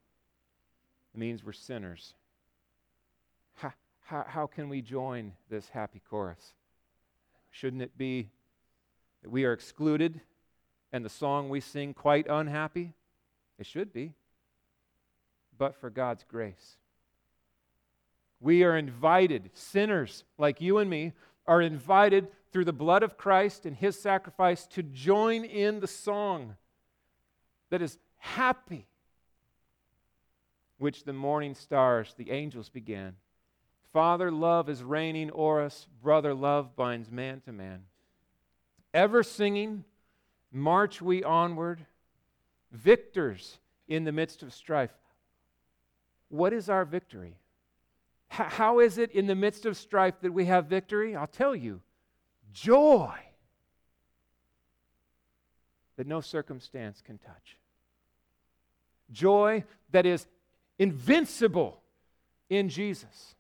It 1.14 1.20
means 1.20 1.44
we're 1.44 1.54
sinners. 1.54 2.14
How, 4.08 4.24
how 4.28 4.46
can 4.46 4.70
we 4.70 4.82
join 4.82 5.34
this 5.50 5.70
happy 5.70 6.00
chorus? 6.08 6.54
Shouldn't 7.50 7.82
it 7.82 7.98
be 7.98 8.30
that 9.24 9.32
we 9.32 9.46
are 9.46 9.54
excluded 9.54 10.22
and 10.92 11.04
the 11.04 11.10
song 11.10 11.50
we 11.50 11.60
sing 11.60 11.96
quite 11.96 12.28
unhappy? 12.30 12.94
It 13.58 13.66
should 13.66 13.92
be, 13.92 14.14
but 15.58 15.76
for 15.76 15.90
God's 15.90 16.24
grace. 16.24 16.78
We 18.40 18.64
are 18.64 18.78
invited, 18.78 19.50
sinners 19.54 20.24
like 20.38 20.62
you 20.62 20.78
and 20.78 20.90
me, 20.90 21.14
are 21.48 21.62
invited 21.62 22.28
through 22.52 22.66
the 22.66 22.74
blood 22.74 23.04
of 23.04 23.18
Christ 23.18 23.66
and 23.66 23.76
his 23.76 24.00
sacrifice 24.00 24.66
to 24.68 24.84
join 24.84 25.44
in 25.44 25.80
the 25.80 25.88
song 25.88 26.56
that 27.70 27.82
is 27.82 27.98
happy, 28.18 28.88
which 30.78 31.04
the 31.04 31.14
morning 31.14 31.56
stars, 31.56 32.14
the 32.18 32.32
angels 32.32 32.70
began. 32.70 33.16
Father 33.92 34.32
love 34.32 34.70
is 34.70 34.84
reigning 34.84 35.32
o'er 35.34 35.62
us, 35.62 35.88
brother 36.02 36.34
love 36.34 36.76
binds 36.76 37.10
man 37.10 37.42
to 37.42 37.52
man. 37.52 37.84
Ever 38.94 39.24
singing, 39.24 39.84
march 40.52 41.02
we 41.02 41.24
onward, 41.24 41.86
victors 42.72 43.60
in 43.88 44.04
the 44.04 44.12
midst 44.12 44.44
of 44.44 44.54
strife. 44.54 44.92
What 46.36 46.54
is 46.54 46.70
our 46.70 46.86
victory? 46.86 47.38
H- 48.32 48.52
how 48.54 48.80
is 48.80 48.98
it 48.98 49.12
in 49.12 49.28
the 49.28 49.36
midst 49.36 49.66
of 49.66 49.78
strife 49.78 50.16
that 50.22 50.34
we 50.34 50.46
have 50.46 50.66
victory? 50.66 51.16
I'll 51.16 51.28
tell 51.28 51.56
you 51.56 51.82
joy 52.54 53.14
that 55.98 56.08
no 56.08 56.22
circumstance 56.22 57.02
can 57.02 57.18
touch. 57.18 57.58
Joy 59.12 59.64
that 59.92 60.06
is 60.06 60.28
invincible 60.78 61.82
in 62.50 62.70
Jesus 62.70 63.36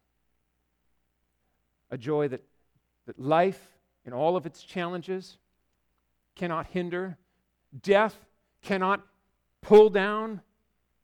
a 1.92 1.98
joy 1.98 2.28
that, 2.28 2.44
that 3.06 3.20
life 3.20 3.70
and 4.06 4.14
all 4.14 4.36
of 4.36 4.46
its 4.46 4.64
challenges 4.64 5.38
cannot 6.36 6.68
hinder, 6.68 7.18
death 7.82 8.16
cannot 8.62 9.02
pull 9.62 9.90
down 9.90 10.42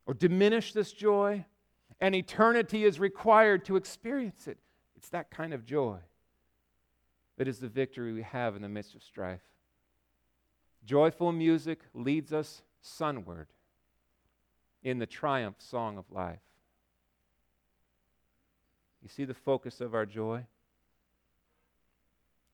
or 0.06 0.14
diminish 0.14 0.74
this 0.74 0.92
joy, 0.92 1.46
and 2.02 2.16
eternity 2.16 2.84
is 2.84 3.00
required 3.00 3.64
to 3.66 3.76
experience 3.76 4.48
it. 4.48 4.58
It's 4.96 5.10
that 5.10 5.30
kind 5.30 5.54
of 5.54 5.66
joy 5.66 6.00
that 7.38 7.48
is 7.48 7.60
the 7.60 7.70
victory 7.70 8.12
we 8.12 8.24
have 8.24 8.56
in 8.56 8.64
the 8.64 8.70
midst 8.70 8.96
of 8.96 9.04
strife. 9.04 9.42
Joyful 10.84 11.32
music 11.32 11.80
leads 11.94 12.34
us 12.34 12.64
sunward 12.82 13.48
in 14.84 14.98
the 14.98 15.06
triumph 15.06 15.58
song 15.60 16.00
of 16.00 16.06
life. 16.12 16.40
You 19.04 19.10
see 19.10 19.26
the 19.26 19.36
focus 19.36 19.80
of 19.80 19.94
our 19.94 20.08
joy? 20.08 20.46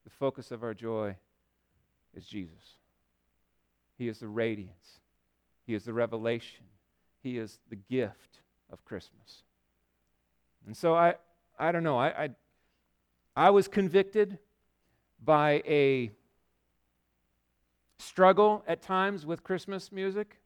The 0.03 0.09
focus 0.09 0.51
of 0.51 0.63
our 0.63 0.73
joy 0.73 1.15
is 2.13 2.25
Jesus. 2.25 2.75
He 3.97 4.09
is 4.09 4.19
the 4.19 4.27
radiance, 4.27 4.99
He 5.65 5.73
is 5.73 5.85
the 5.85 5.93
revelation, 5.93 6.65
He 7.23 7.37
is 7.37 7.59
the 7.69 7.75
gift 7.75 8.41
of 8.71 8.83
Christmas. 8.85 9.43
And 10.65 10.75
so 10.75 10.93
I, 10.93 11.15
I 11.57 11.71
don't 11.71 11.83
know, 11.83 11.97
I, 11.97 12.25
I, 12.25 12.29
I 13.35 13.49
was 13.49 13.67
convicted 13.67 14.37
by 15.23 15.63
a 15.65 16.11
struggle 17.97 18.63
at 18.67 18.81
times 18.81 19.25
with 19.25 19.43
Christmas 19.43 19.91
music, 19.91 20.39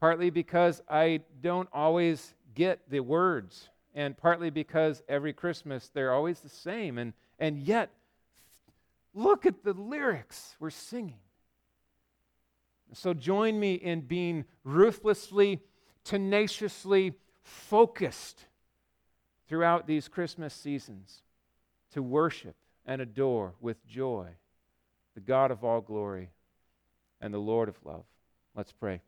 partly 0.00 0.30
because 0.30 0.82
I 0.88 1.20
don't 1.42 1.68
always 1.72 2.34
get 2.54 2.88
the 2.88 3.00
words, 3.00 3.68
and 3.94 4.16
partly 4.16 4.50
because 4.50 5.02
every 5.08 5.32
Christmas 5.32 5.90
they're 5.92 6.12
always 6.12 6.40
the 6.40 6.48
same. 6.48 6.98
And, 6.98 7.12
and 7.38 7.58
yet, 7.58 7.90
look 9.12 9.46
at 9.46 9.64
the 9.64 9.72
lyrics 9.72 10.56
we're 10.60 10.70
singing. 10.70 11.18
So 12.92 13.12
join 13.12 13.58
me 13.58 13.74
in 13.74 14.02
being 14.02 14.44
ruthlessly, 14.62 15.60
tenaciously 16.04 17.14
focused 17.44 18.46
throughout 19.46 19.86
these 19.86 20.08
Christmas 20.08 20.52
seasons 20.52 21.22
to 21.92 22.02
worship 22.02 22.56
and 22.84 23.00
adore 23.00 23.54
with 23.60 23.86
joy 23.86 24.28
the 25.14 25.20
God 25.20 25.50
of 25.50 25.62
all 25.62 25.80
glory 25.80 26.30
and 27.20 27.32
the 27.32 27.38
Lord 27.38 27.68
of 27.68 27.76
love. 27.84 28.04
Let's 28.56 28.72
pray. 28.72 29.00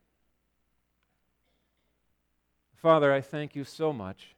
Father, 2.76 3.12
I 3.12 3.20
thank 3.20 3.56
you 3.56 3.64
so 3.64 3.92
much 3.92 4.36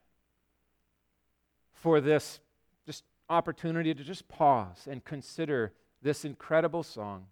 for 1.72 2.00
this 2.00 2.40
just 2.87 3.04
opportunity 3.28 3.92
to 3.92 4.02
just 4.02 4.28
pause 4.28 4.87
and 4.90 5.04
consider 5.04 5.72
this 6.00 6.24
incredible 6.24 6.82
song. 6.82 7.26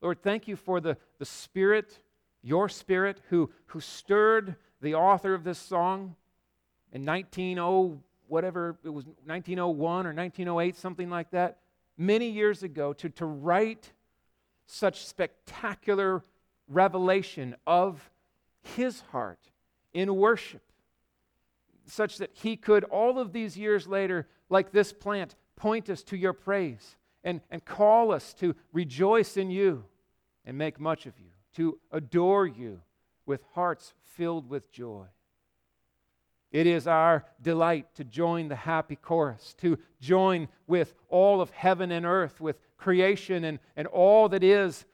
Lord, 0.00 0.22
thank 0.22 0.48
you 0.48 0.56
for 0.56 0.80
the, 0.80 0.96
the 1.18 1.24
Spirit, 1.24 1.98
your 2.42 2.68
Spirit, 2.68 3.20
who, 3.28 3.50
who 3.66 3.80
stirred 3.80 4.56
the 4.84 4.94
author 4.94 5.34
of 5.34 5.44
this 5.44 5.58
song 5.58 6.14
in 6.92 7.04
1900, 7.04 7.98
whatever 8.28 8.76
it 8.84 8.90
was, 8.90 9.06
1901 9.24 10.06
or 10.06 10.12
1908, 10.12 10.76
something 10.76 11.10
like 11.10 11.30
that, 11.30 11.58
many 11.96 12.28
years 12.28 12.62
ago, 12.62 12.92
to, 12.92 13.08
to 13.08 13.24
write 13.24 13.92
such 14.66 15.06
spectacular 15.06 16.22
revelation 16.68 17.56
of 17.66 18.10
his 18.76 19.00
heart 19.10 19.40
in 19.92 20.14
worship, 20.16 20.62
such 21.86 22.18
that 22.18 22.30
he 22.34 22.56
could, 22.56 22.84
all 22.84 23.18
of 23.18 23.32
these 23.32 23.56
years 23.56 23.86
later, 23.86 24.28
like 24.50 24.70
this 24.70 24.92
plant, 24.92 25.34
point 25.56 25.88
us 25.88 26.02
to 26.02 26.16
your 26.16 26.32
praise 26.32 26.96
and, 27.22 27.40
and 27.50 27.64
call 27.64 28.12
us 28.12 28.34
to 28.34 28.54
rejoice 28.72 29.36
in 29.36 29.50
you 29.50 29.84
and 30.44 30.58
make 30.58 30.78
much 30.78 31.06
of 31.06 31.18
you, 31.18 31.30
to 31.54 31.78
adore 31.90 32.46
you 32.46 32.80
with 33.26 33.42
hearts 33.54 33.94
filled 34.02 34.48
with 34.48 34.70
joy. 34.72 35.06
It 36.54 36.68
is 36.68 36.86
our 36.86 37.24
delight 37.42 37.92
to 37.96 38.04
join 38.04 38.46
the 38.48 38.54
happy 38.54 38.94
chorus, 38.94 39.54
to 39.58 39.76
join 40.00 40.48
with 40.68 40.94
all 41.08 41.40
of 41.40 41.50
heaven 41.50 41.90
and 41.90 42.06
earth, 42.06 42.40
with 42.40 42.60
creation 42.76 43.42
and, 43.44 43.58
and 43.76 43.88
all 43.88 44.28
that 44.28 44.44
is 44.44 44.84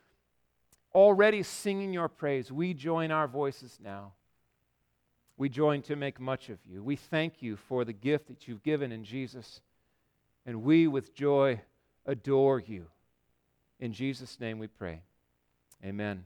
already 0.95 1.43
singing 1.43 1.93
your 1.93 2.09
praise. 2.09 2.51
We 2.51 2.73
join 2.73 3.11
our 3.11 3.29
voices 3.29 3.79
now. 3.83 4.13
We 5.37 5.49
join 5.49 5.83
to 5.83 5.97
make 5.97 6.19
much 6.19 6.49
of 6.49 6.59
you. 6.67 6.83
We 6.83 6.97
thank 6.97 7.43
you 7.43 7.57
for 7.57 7.85
the 7.85 7.93
gift 7.93 8.29
that 8.29 8.49
you've 8.49 8.63
given 8.63 8.93
in 8.93 9.05
Jesus, 9.05 9.61
and 10.47 10.63
we 10.63 10.87
with 10.87 11.15
joy 11.15 11.61
adore 12.07 12.61
you. 12.61 12.87
In 13.79 13.93
Jesus' 13.93 14.41
name 14.41 14.59
we 14.59 14.67
pray. 14.67 15.03
Amen. 15.85 16.25